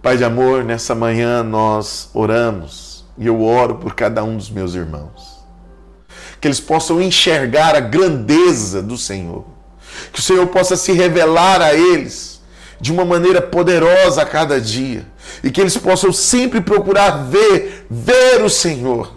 Pai 0.00 0.16
de 0.16 0.24
amor, 0.24 0.62
nessa 0.64 0.94
manhã 0.94 1.42
nós 1.42 2.10
oramos 2.14 3.04
e 3.16 3.26
eu 3.26 3.42
oro 3.42 3.76
por 3.76 3.94
cada 3.94 4.22
um 4.22 4.36
dos 4.36 4.50
meus 4.50 4.74
irmãos. 4.74 5.33
Que 6.44 6.48
eles 6.48 6.60
possam 6.60 7.00
enxergar 7.00 7.74
a 7.74 7.80
grandeza 7.80 8.82
do 8.82 8.98
Senhor. 8.98 9.46
Que 10.12 10.20
o 10.20 10.22
Senhor 10.22 10.46
possa 10.48 10.76
se 10.76 10.92
revelar 10.92 11.62
a 11.62 11.72
eles 11.72 12.38
de 12.78 12.92
uma 12.92 13.02
maneira 13.02 13.40
poderosa 13.40 14.20
a 14.20 14.26
cada 14.26 14.60
dia. 14.60 15.06
E 15.42 15.50
que 15.50 15.58
eles 15.58 15.74
possam 15.78 16.12
sempre 16.12 16.60
procurar 16.60 17.12
ver, 17.30 17.86
ver 17.88 18.44
o 18.44 18.50
Senhor. 18.50 19.10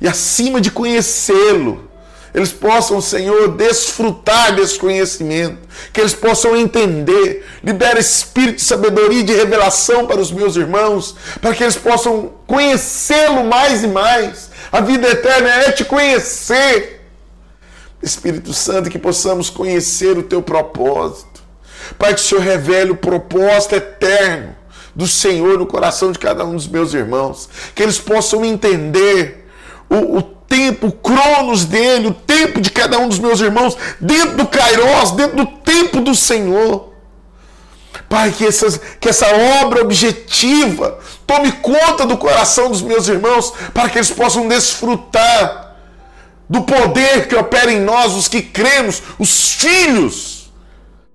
E 0.00 0.08
acima 0.08 0.60
de 0.60 0.72
conhecê-lo, 0.72 1.88
eles 2.34 2.50
possam, 2.50 3.00
Senhor, 3.00 3.56
desfrutar 3.56 4.56
desse 4.56 4.76
conhecimento, 4.76 5.58
que 5.92 6.00
eles 6.00 6.12
possam 6.12 6.56
entender. 6.56 7.46
Libera 7.62 8.00
espírito 8.00 8.56
de 8.56 8.62
sabedoria 8.62 9.20
e 9.20 9.22
de 9.22 9.32
revelação 9.32 10.08
para 10.08 10.20
os 10.20 10.32
meus 10.32 10.56
irmãos, 10.56 11.14
para 11.40 11.54
que 11.54 11.62
eles 11.62 11.76
possam 11.76 12.32
conhecê-lo 12.48 13.44
mais 13.44 13.84
e 13.84 13.86
mais. 13.86 14.52
A 14.74 14.80
vida 14.80 15.06
eterna 15.06 15.48
é 15.50 15.70
te 15.70 15.84
conhecer. 15.84 17.08
Espírito 18.02 18.52
Santo, 18.52 18.90
que 18.90 18.98
possamos 18.98 19.48
conhecer 19.48 20.18
o 20.18 20.22
teu 20.24 20.42
propósito, 20.42 21.44
Pai, 21.96 22.12
que 22.12 22.20
o 22.20 22.24
Senhor 22.24 22.40
revele 22.40 22.90
o 22.90 22.96
propósito 22.96 23.76
eterno 23.76 24.56
do 24.92 25.06
Senhor 25.06 25.60
no 25.60 25.64
coração 25.64 26.10
de 26.10 26.18
cada 26.18 26.44
um 26.44 26.56
dos 26.56 26.66
meus 26.66 26.92
irmãos. 26.92 27.48
Que 27.72 27.84
eles 27.84 28.00
possam 28.00 28.44
entender 28.44 29.48
o, 29.88 30.18
o 30.18 30.22
tempo, 30.22 30.88
o 30.88 30.92
cronos 30.92 31.64
dele, 31.64 32.08
o 32.08 32.14
tempo 32.14 32.60
de 32.60 32.72
cada 32.72 32.98
um 32.98 33.08
dos 33.08 33.20
meus 33.20 33.40
irmãos, 33.40 33.78
dentro 34.00 34.38
do 34.38 34.46
Kairos, 34.48 35.12
dentro 35.12 35.36
do 35.36 35.46
tempo 35.46 36.00
do 36.00 36.16
Senhor. 36.16 36.93
Pai, 38.08 38.32
que, 38.32 38.46
essas, 38.46 38.80
que 39.00 39.08
essa 39.08 39.26
obra 39.62 39.82
objetiva 39.82 40.98
tome 41.26 41.52
conta 41.52 42.06
do 42.06 42.16
coração 42.16 42.70
dos 42.70 42.82
meus 42.82 43.08
irmãos, 43.08 43.52
para 43.72 43.88
que 43.88 43.98
eles 43.98 44.10
possam 44.10 44.48
desfrutar 44.48 45.76
do 46.48 46.62
poder 46.62 47.28
que 47.28 47.34
opera 47.34 47.72
em 47.72 47.80
nós, 47.80 48.14
os 48.14 48.28
que 48.28 48.42
cremos, 48.42 49.02
os 49.18 49.52
filhos, 49.54 50.52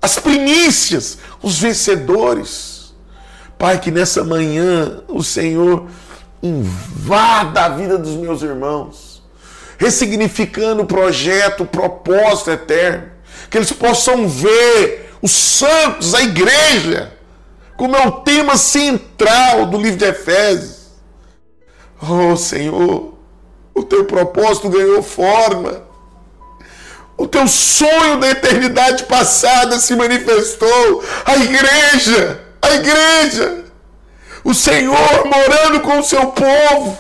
as 0.02 0.18
primícias, 0.18 1.18
os 1.42 1.60
vencedores. 1.60 2.94
Pai, 3.58 3.80
que 3.80 3.92
nessa 3.92 4.24
manhã 4.24 5.02
o 5.08 5.24
Senhor 5.24 5.88
invada 6.42 7.66
a 7.66 7.70
vida 7.70 7.98
dos 7.98 8.16
meus 8.16 8.42
irmãos, 8.42 9.22
ressignificando 9.78 10.84
o 10.84 10.86
projeto, 10.86 11.64
o 11.64 11.68
propósito 11.68 12.52
eterno, 12.52 13.10
que 13.50 13.58
eles 13.58 13.72
possam 13.72 14.28
ver 14.28 15.09
os 15.22 15.32
santos, 15.32 16.14
a 16.14 16.22
igreja, 16.22 17.14
como 17.76 17.96
é 17.96 18.08
o 18.08 18.12
tema 18.22 18.58
central 18.58 19.66
do 19.66 19.78
livro 19.78 19.98
de 19.98 20.06
Efésios. 20.06 20.90
Oh 22.02 22.36
Senhor, 22.36 23.14
o 23.74 23.84
teu 23.84 24.06
propósito 24.06 24.70
ganhou 24.70 25.02
forma. 25.02 25.84
O 27.18 27.28
teu 27.28 27.48
sonho 27.48 28.18
da 28.20 28.30
eternidade 28.30 29.04
passada 29.04 29.78
se 29.80 29.94
manifestou. 29.96 31.04
A 31.26 31.36
igreja, 31.36 32.42
a 32.62 32.72
igreja, 32.76 33.66
o 34.44 34.54
Senhor 34.54 35.26
morando 35.26 35.82
com 35.82 36.00
o 36.00 36.04
seu 36.04 36.28
povo, 36.28 36.98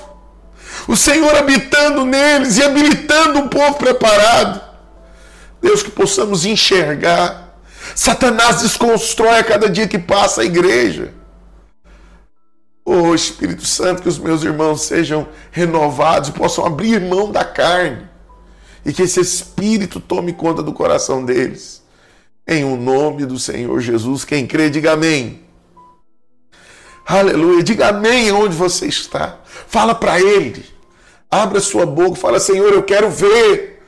o 0.87 0.97
Senhor 0.97 1.35
habitando 1.37 2.03
neles 2.03 2.57
e 2.57 2.63
habilitando 2.63 3.39
um 3.39 3.47
povo 3.47 3.75
preparado. 3.75 4.61
Deus, 5.61 5.83
que 5.83 5.91
possamos 5.91 6.45
enxergar 6.45 7.48
Satanás 7.99 8.61
desconstrói 8.61 9.39
a 9.39 9.43
cada 9.43 9.69
dia 9.69 9.85
que 9.85 9.99
passa 9.99 10.39
a 10.39 10.45
igreja. 10.45 11.13
Oh 12.85 13.13
Espírito 13.13 13.65
Santo, 13.67 14.01
que 14.01 14.07
os 14.07 14.17
meus 14.17 14.41
irmãos 14.41 14.83
sejam 14.83 15.27
renovados 15.51 16.29
possam 16.29 16.65
abrir 16.65 17.01
mão 17.01 17.29
da 17.29 17.43
carne. 17.43 18.07
E 18.85 18.93
que 18.93 19.01
esse 19.01 19.19
Espírito 19.19 19.99
tome 19.99 20.31
conta 20.31 20.63
do 20.63 20.71
coração 20.71 21.25
deles. 21.25 21.83
Em 22.47 22.63
o 22.63 22.77
nome 22.77 23.25
do 23.25 23.37
Senhor 23.37 23.77
Jesus, 23.81 24.23
quem 24.23 24.47
crê, 24.47 24.69
diga 24.69 24.93
amém. 24.93 25.41
Aleluia, 27.05 27.61
diga 27.61 27.89
amém 27.89 28.31
onde 28.31 28.55
você 28.55 28.87
está. 28.87 29.39
Fala 29.67 29.93
para 29.93 30.21
Ele. 30.21 30.65
Abra 31.29 31.59
sua 31.59 31.85
boca, 31.85 32.15
fala, 32.15 32.39
Senhor, 32.39 32.71
eu 32.71 32.81
quero 32.81 33.09
ver. 33.09 33.78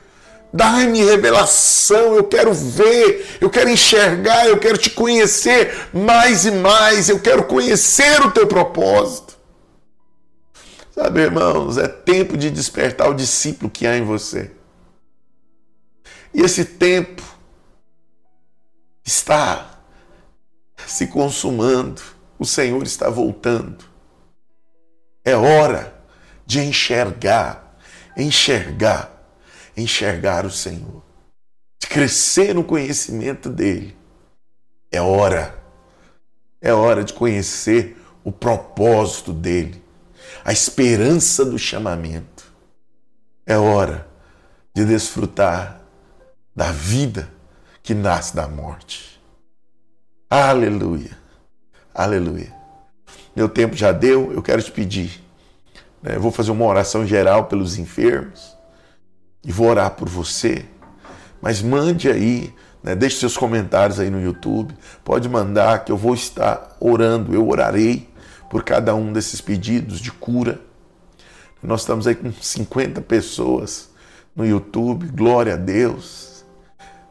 Dá-me 0.52 1.02
revelação, 1.02 2.14
eu 2.14 2.24
quero 2.24 2.52
ver, 2.52 3.38
eu 3.40 3.48
quero 3.48 3.70
enxergar, 3.70 4.46
eu 4.46 4.58
quero 4.58 4.76
te 4.76 4.90
conhecer 4.90 5.88
mais 5.94 6.44
e 6.44 6.50
mais, 6.50 7.08
eu 7.08 7.18
quero 7.18 7.44
conhecer 7.44 8.20
o 8.20 8.30
teu 8.30 8.46
propósito. 8.46 9.38
Sabe, 10.94 11.22
irmãos, 11.22 11.78
é 11.78 11.88
tempo 11.88 12.36
de 12.36 12.50
despertar 12.50 13.08
o 13.08 13.14
discípulo 13.14 13.70
que 13.70 13.86
há 13.86 13.96
em 13.96 14.04
você. 14.04 14.50
E 16.34 16.42
esse 16.42 16.66
tempo 16.66 17.22
está 19.02 19.80
se 20.86 21.06
consumando, 21.06 22.02
o 22.38 22.44
Senhor 22.44 22.82
está 22.82 23.08
voltando. 23.08 23.84
É 25.24 25.34
hora 25.34 25.94
de 26.44 26.60
enxergar, 26.60 27.78
enxergar 28.14 29.11
enxergar 29.76 30.44
o 30.44 30.50
Senhor, 30.50 31.02
de 31.80 31.86
crescer 31.86 32.54
no 32.54 32.64
conhecimento 32.64 33.48
dele. 33.48 33.96
É 34.90 35.00
hora, 35.00 35.54
é 36.60 36.72
hora 36.72 37.02
de 37.02 37.12
conhecer 37.12 37.96
o 38.22 38.30
propósito 38.30 39.32
dele, 39.32 39.82
a 40.44 40.52
esperança 40.52 41.44
do 41.44 41.58
chamamento. 41.58 42.52
É 43.46 43.56
hora 43.56 44.06
de 44.74 44.84
desfrutar 44.84 45.80
da 46.54 46.70
vida 46.70 47.28
que 47.82 47.94
nasce 47.94 48.36
da 48.36 48.46
morte. 48.46 49.20
Aleluia, 50.30 51.18
aleluia. 51.94 52.54
Meu 53.34 53.48
tempo 53.48 53.74
já 53.74 53.92
deu, 53.92 54.32
eu 54.32 54.42
quero 54.42 54.62
te 54.62 54.70
pedir. 54.70 55.22
Né? 56.02 56.18
Vou 56.18 56.30
fazer 56.30 56.50
uma 56.50 56.66
oração 56.66 57.06
geral 57.06 57.46
pelos 57.46 57.78
enfermos 57.78 58.51
e 59.44 59.50
vou 59.50 59.68
orar 59.68 59.90
por 59.92 60.08
você. 60.08 60.64
Mas 61.40 61.60
mande 61.60 62.08
aí, 62.08 62.54
né, 62.82 62.94
deixe 62.94 63.16
seus 63.16 63.36
comentários 63.36 63.98
aí 63.98 64.10
no 64.10 64.22
YouTube. 64.22 64.74
Pode 65.04 65.28
mandar 65.28 65.84
que 65.84 65.90
eu 65.90 65.96
vou 65.96 66.14
estar 66.14 66.76
orando, 66.78 67.34
eu 67.34 67.48
orarei 67.48 68.08
por 68.48 68.62
cada 68.62 68.94
um 68.94 69.12
desses 69.12 69.40
pedidos 69.40 70.00
de 70.00 70.12
cura. 70.12 70.60
Nós 71.62 71.80
estamos 71.80 72.06
aí 72.06 72.14
com 72.14 72.32
50 72.32 73.00
pessoas 73.00 73.90
no 74.34 74.46
YouTube, 74.46 75.06
glória 75.08 75.54
a 75.54 75.56
Deus. 75.56 76.44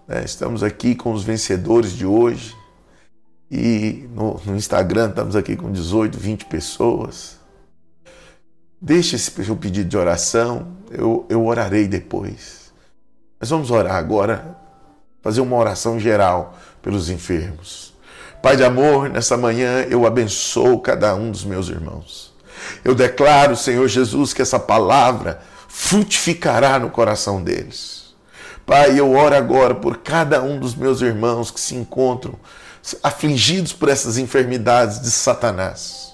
Né, 0.08 0.24
estamos 0.24 0.64
aqui 0.64 0.96
com 0.96 1.14
os 1.14 1.24
vencedores 1.24 1.94
de 1.94 2.06
hoje. 2.06 2.56
E 3.50 4.10
no, 4.14 4.40
no 4.46 4.56
Instagram 4.56 5.10
estamos 5.10 5.36
aqui 5.36 5.58
com 5.58 5.72
18, 5.72 6.18
20 6.18 6.46
pessoas. 6.46 7.41
Deixe 8.84 9.16
esse 9.16 9.32
seu 9.44 9.56
pedido 9.56 9.88
de 9.88 9.96
oração, 9.96 10.70
eu, 10.90 11.28
eu 11.30 11.46
orarei 11.46 11.88
depois. 11.88 12.72
Mas 13.40 13.52
vamos 13.52 13.70
orar 13.70 13.96
agora, 13.96 14.58
fazer 15.22 15.40
uma 15.42 15.56
oração 15.56 16.00
geral 16.00 16.58
pelos 16.82 17.08
enfermos. 17.08 17.94
Pai 18.42 18.58
de 18.58 18.64
amor, 18.64 19.08
nessa 19.08 19.38
manhã 19.38 19.86
eu 19.88 20.08
abençoo 20.08 20.80
cada 20.80 21.14
um 21.14 21.30
dos 21.30 21.44
meus 21.44 21.70
irmãos. 21.70 22.34
Eu 22.84 22.96
declaro, 22.96 23.56
Senhor 23.56 23.88
Jesus, 23.88 24.34
que 24.34 24.42
essa 24.42 24.60
palavra 24.60 25.42
frutificará 25.68 26.80
no 26.80 26.90
coração 26.90 27.44
deles. 27.44 28.16
Pai, 28.66 29.00
eu 29.00 29.14
oro 29.14 29.36
agora 29.36 29.76
por 29.76 29.98
cada 29.98 30.42
um 30.42 30.60
dos 30.60 30.74
meus 30.74 31.02
irmãos 31.02 31.52
que 31.52 31.60
se 31.60 31.76
encontram 31.76 32.34
afligidos 33.04 33.74
por 33.74 33.90
essas 33.90 34.18
enfermidades 34.18 35.00
de 35.00 35.12
Satanás. 35.12 36.11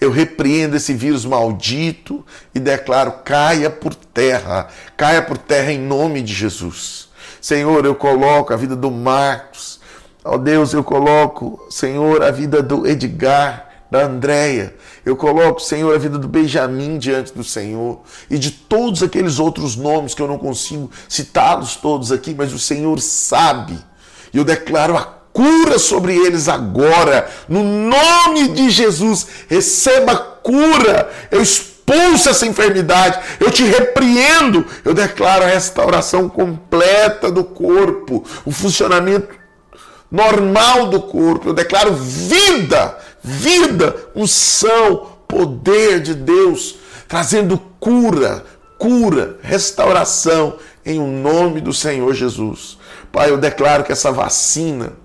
Eu 0.00 0.10
repreendo 0.10 0.76
esse 0.76 0.92
vírus 0.92 1.24
maldito 1.24 2.24
e 2.54 2.60
declaro: 2.60 3.12
caia 3.24 3.70
por 3.70 3.94
terra, 3.94 4.68
caia 4.96 5.22
por 5.22 5.38
terra 5.38 5.72
em 5.72 5.78
nome 5.78 6.22
de 6.22 6.32
Jesus. 6.32 7.08
Senhor, 7.40 7.84
eu 7.84 7.94
coloco 7.94 8.52
a 8.52 8.56
vida 8.56 8.74
do 8.74 8.90
Marcos. 8.90 9.80
Ó 10.24 10.34
oh 10.34 10.38
Deus, 10.38 10.72
eu 10.72 10.82
coloco, 10.82 11.64
Senhor, 11.70 12.22
a 12.22 12.32
vida 12.32 12.60
do 12.60 12.86
Edgar, 12.86 13.66
da 13.90 14.04
Andréia. 14.06 14.74
Eu 15.04 15.16
coloco, 15.16 15.60
Senhor, 15.60 15.94
a 15.94 15.98
vida 15.98 16.18
do 16.18 16.26
Benjamin 16.26 16.98
diante 16.98 17.32
do 17.32 17.44
Senhor 17.44 18.00
e 18.28 18.36
de 18.36 18.50
todos 18.50 19.02
aqueles 19.02 19.38
outros 19.38 19.76
nomes 19.76 20.14
que 20.14 20.20
eu 20.20 20.26
não 20.26 20.38
consigo 20.38 20.90
citá-los 21.08 21.76
todos 21.76 22.10
aqui, 22.10 22.34
mas 22.34 22.52
o 22.52 22.58
Senhor 22.58 22.98
sabe. 23.00 23.78
E 24.34 24.38
eu 24.38 24.44
declaro 24.44 24.96
a 24.96 25.15
cura 25.36 25.78
sobre 25.78 26.16
eles 26.16 26.48
agora, 26.48 27.28
no 27.46 27.62
nome 27.62 28.48
de 28.48 28.70
Jesus. 28.70 29.26
Receba 29.46 30.16
cura. 30.16 31.10
Eu 31.30 31.42
expulso 31.42 32.30
essa 32.30 32.46
enfermidade. 32.46 33.20
Eu 33.38 33.50
te 33.50 33.62
repreendo. 33.62 34.64
Eu 34.82 34.94
declaro 34.94 35.44
a 35.44 35.48
restauração 35.48 36.26
completa 36.26 37.30
do 37.30 37.44
corpo, 37.44 38.24
o 38.46 38.50
funcionamento 38.50 39.28
normal 40.10 40.86
do 40.86 41.02
corpo. 41.02 41.50
Eu 41.50 41.52
declaro 41.52 41.92
vida, 41.92 42.96
vida, 43.22 43.94
unção, 44.14 45.18
poder 45.28 46.00
de 46.00 46.14
Deus, 46.14 46.76
trazendo 47.06 47.58
cura, 47.78 48.42
cura, 48.78 49.36
restauração 49.42 50.56
em 50.82 50.98
o 50.98 51.06
nome 51.06 51.60
do 51.60 51.74
Senhor 51.74 52.14
Jesus. 52.14 52.78
Pai, 53.12 53.28
eu 53.28 53.36
declaro 53.36 53.84
que 53.84 53.92
essa 53.92 54.10
vacina 54.10 55.04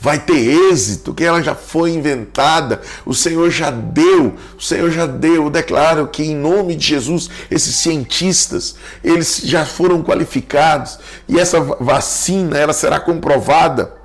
vai 0.00 0.18
ter 0.18 0.36
êxito, 0.70 1.14
que 1.14 1.24
ela 1.24 1.42
já 1.42 1.54
foi 1.54 1.90
inventada, 1.90 2.80
o 3.04 3.14
Senhor 3.14 3.50
já 3.50 3.70
deu, 3.70 4.34
o 4.58 4.62
Senhor 4.62 4.90
já 4.90 5.06
deu. 5.06 5.44
Eu 5.44 5.50
declaro 5.50 6.08
que 6.08 6.22
em 6.22 6.34
nome 6.34 6.74
de 6.74 6.86
Jesus, 6.86 7.28
esses 7.50 7.76
cientistas, 7.76 8.76
eles 9.02 9.40
já 9.44 9.64
foram 9.64 10.02
qualificados 10.02 10.98
e 11.28 11.38
essa 11.38 11.60
vacina 11.60 12.58
ela 12.58 12.72
será 12.72 13.00
comprovada 13.00 13.98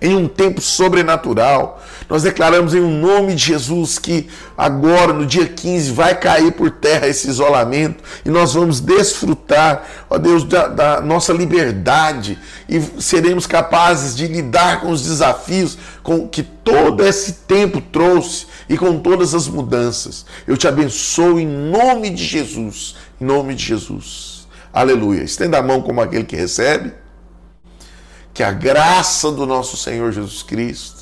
em 0.00 0.16
um 0.16 0.28
tempo 0.28 0.60
sobrenatural. 0.60 1.82
Nós 2.08 2.22
declaramos 2.22 2.74
em 2.74 2.80
um 2.80 3.00
nome 3.00 3.34
de 3.34 3.44
Jesus 3.46 3.98
que 3.98 4.28
agora, 4.56 5.12
no 5.12 5.26
dia 5.26 5.46
15, 5.46 5.90
vai 5.92 6.18
cair 6.18 6.52
por 6.52 6.70
terra 6.70 7.08
esse 7.08 7.28
isolamento 7.28 8.02
e 8.24 8.30
nós 8.30 8.54
vamos 8.54 8.80
desfrutar, 8.80 9.84
ó 10.08 10.16
Deus, 10.16 10.44
da, 10.44 10.68
da 10.68 11.00
nossa 11.00 11.32
liberdade 11.32 12.38
e 12.68 12.80
seremos 13.00 13.46
capazes 13.46 14.14
de 14.14 14.26
lidar 14.26 14.80
com 14.80 14.90
os 14.90 15.02
desafios 15.02 15.76
com 16.02 16.28
que 16.28 16.42
todo 16.42 17.04
esse 17.04 17.32
tempo 17.32 17.80
trouxe 17.80 18.46
e 18.68 18.78
com 18.78 18.98
todas 18.98 19.34
as 19.34 19.48
mudanças. 19.48 20.24
Eu 20.46 20.56
te 20.56 20.68
abençoo 20.68 21.40
em 21.40 21.46
nome 21.46 22.10
de 22.10 22.24
Jesus. 22.24 22.94
Em 23.20 23.24
nome 23.24 23.54
de 23.54 23.64
Jesus. 23.64 24.46
Aleluia. 24.72 25.22
Estenda 25.22 25.58
a 25.58 25.62
mão 25.62 25.82
como 25.82 26.00
aquele 26.00 26.24
que 26.24 26.36
recebe. 26.36 26.92
Que 28.32 28.42
a 28.42 28.52
graça 28.52 29.32
do 29.32 29.46
nosso 29.46 29.76
Senhor 29.76 30.12
Jesus 30.12 30.42
Cristo, 30.42 30.95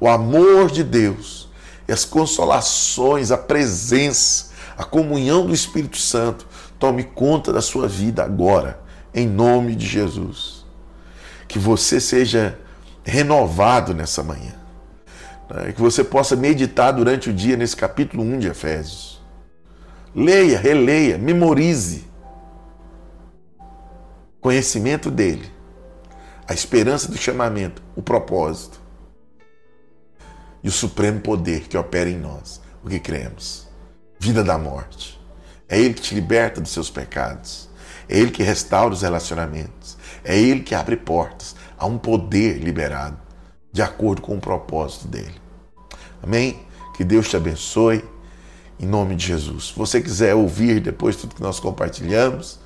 o 0.00 0.08
amor 0.08 0.70
de 0.70 0.84
Deus 0.84 1.48
e 1.88 1.92
as 1.92 2.04
consolações, 2.04 3.30
a 3.30 3.38
presença, 3.38 4.50
a 4.76 4.84
comunhão 4.84 5.46
do 5.46 5.54
Espírito 5.54 5.96
Santo 5.96 6.46
tome 6.78 7.04
conta 7.04 7.52
da 7.52 7.62
sua 7.62 7.88
vida 7.88 8.22
agora, 8.22 8.80
em 9.14 9.26
nome 9.26 9.74
de 9.74 9.86
Jesus. 9.86 10.64
Que 11.48 11.58
você 11.58 12.00
seja 12.00 12.58
renovado 13.04 13.94
nessa 13.94 14.22
manhã. 14.22 14.54
Né? 15.48 15.72
Que 15.72 15.80
você 15.80 16.02
possa 16.02 16.36
meditar 16.36 16.92
durante 16.92 17.30
o 17.30 17.32
dia 17.32 17.56
nesse 17.56 17.76
capítulo 17.76 18.22
1 18.22 18.38
de 18.40 18.48
Efésios. 18.48 19.22
Leia, 20.14 20.58
releia, 20.58 21.16
memorize. 21.16 22.04
Conhecimento 24.40 25.10
dele, 25.10 25.50
a 26.46 26.54
esperança 26.54 27.10
do 27.10 27.16
chamamento, 27.16 27.82
o 27.96 28.02
propósito 28.02 28.85
e 30.66 30.68
o 30.68 30.72
supremo 30.72 31.20
poder 31.20 31.68
que 31.68 31.78
opera 31.78 32.10
em 32.10 32.18
nós, 32.18 32.60
o 32.82 32.88
que 32.88 32.98
cremos. 32.98 33.68
Vida 34.18 34.42
da 34.42 34.58
morte. 34.58 35.16
É 35.68 35.78
Ele 35.78 35.94
que 35.94 36.00
te 36.00 36.12
liberta 36.12 36.60
dos 36.60 36.72
seus 36.72 36.90
pecados. 36.90 37.68
É 38.08 38.18
Ele 38.18 38.32
que 38.32 38.42
restaura 38.42 38.92
os 38.92 39.02
relacionamentos. 39.02 39.96
É 40.24 40.36
Ele 40.36 40.64
que 40.64 40.74
abre 40.74 40.96
portas 40.96 41.54
a 41.78 41.86
um 41.86 41.96
poder 41.96 42.58
liberado 42.58 43.16
de 43.72 43.80
acordo 43.80 44.20
com 44.20 44.34
o 44.34 44.40
propósito 44.40 45.06
dele. 45.06 45.40
Amém? 46.20 46.58
Que 46.96 47.04
Deus 47.04 47.28
te 47.28 47.36
abençoe 47.36 48.04
em 48.80 48.86
nome 48.86 49.14
de 49.14 49.24
Jesus. 49.24 49.68
Se 49.68 49.78
você 49.78 50.02
quiser 50.02 50.34
ouvir 50.34 50.80
depois 50.80 51.14
tudo 51.14 51.36
que 51.36 51.42
nós 51.42 51.60
compartilhamos, 51.60 52.58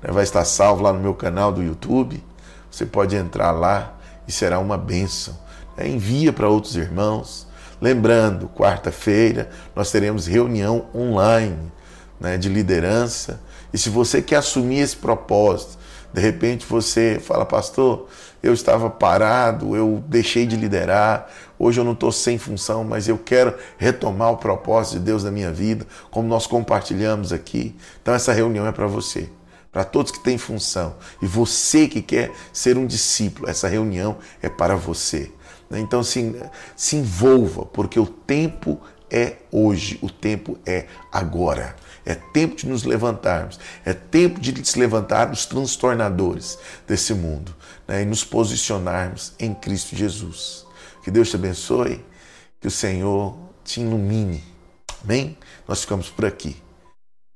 né, 0.00 0.12
vai 0.12 0.22
estar 0.22 0.44
salvo 0.44 0.84
lá 0.84 0.92
no 0.92 1.00
meu 1.00 1.12
canal 1.12 1.50
do 1.50 1.60
YouTube. 1.60 2.24
Você 2.70 2.86
pode 2.86 3.16
entrar 3.16 3.50
lá 3.50 3.98
e 4.28 4.30
será 4.30 4.60
uma 4.60 4.78
bênção. 4.78 5.36
Né? 5.76 5.88
Envia 5.88 6.32
para 6.32 6.48
outros 6.48 6.76
irmãos. 6.76 7.47
Lembrando, 7.80 8.48
quarta-feira 8.48 9.48
nós 9.74 9.90
teremos 9.90 10.26
reunião 10.26 10.86
online 10.94 11.72
né, 12.20 12.36
de 12.36 12.48
liderança. 12.48 13.40
E 13.72 13.78
se 13.78 13.88
você 13.88 14.20
quer 14.20 14.36
assumir 14.36 14.80
esse 14.80 14.96
propósito, 14.96 15.78
de 16.12 16.20
repente 16.20 16.66
você 16.66 17.20
fala, 17.22 17.44
pastor, 17.44 18.08
eu 18.42 18.52
estava 18.52 18.88
parado, 18.88 19.76
eu 19.76 20.02
deixei 20.08 20.46
de 20.46 20.56
liderar, 20.56 21.28
hoje 21.58 21.80
eu 21.80 21.84
não 21.84 21.92
estou 21.92 22.10
sem 22.10 22.38
função, 22.38 22.82
mas 22.82 23.08
eu 23.08 23.18
quero 23.18 23.54
retomar 23.76 24.32
o 24.32 24.36
propósito 24.36 24.98
de 24.98 25.04
Deus 25.04 25.24
na 25.24 25.30
minha 25.30 25.52
vida, 25.52 25.86
como 26.10 26.26
nós 26.26 26.46
compartilhamos 26.46 27.32
aqui. 27.32 27.76
Então 28.00 28.14
essa 28.14 28.32
reunião 28.32 28.66
é 28.66 28.72
para 28.72 28.86
você, 28.86 29.28
para 29.70 29.84
todos 29.84 30.10
que 30.10 30.20
têm 30.20 30.38
função. 30.38 30.96
E 31.20 31.26
você 31.26 31.86
que 31.86 32.00
quer 32.00 32.32
ser 32.52 32.78
um 32.78 32.86
discípulo, 32.86 33.48
essa 33.48 33.68
reunião 33.68 34.16
é 34.42 34.48
para 34.48 34.74
você. 34.74 35.30
Então 35.70 36.02
se, 36.02 36.34
se 36.76 36.96
envolva, 36.96 37.66
porque 37.66 38.00
o 38.00 38.06
tempo 38.06 38.80
é 39.10 39.36
hoje, 39.50 39.98
o 40.02 40.10
tempo 40.10 40.58
é 40.66 40.86
agora. 41.12 41.76
É 42.04 42.14
tempo 42.14 42.56
de 42.56 42.66
nos 42.66 42.84
levantarmos, 42.84 43.60
é 43.84 43.92
tempo 43.92 44.40
de 44.40 44.64
se 44.64 44.78
levantar 44.78 45.30
os 45.30 45.44
transtornadores 45.44 46.58
desse 46.86 47.12
mundo 47.12 47.54
né, 47.86 48.00
e 48.00 48.06
nos 48.06 48.24
posicionarmos 48.24 49.34
em 49.38 49.52
Cristo 49.52 49.94
Jesus. 49.94 50.66
Que 51.04 51.10
Deus 51.10 51.28
te 51.28 51.36
abençoe, 51.36 52.02
que 52.60 52.66
o 52.66 52.70
Senhor 52.70 53.36
te 53.62 53.82
ilumine. 53.82 54.42
Amém? 55.04 55.36
Nós 55.66 55.82
ficamos 55.82 56.08
por 56.08 56.24
aqui. 56.24 56.56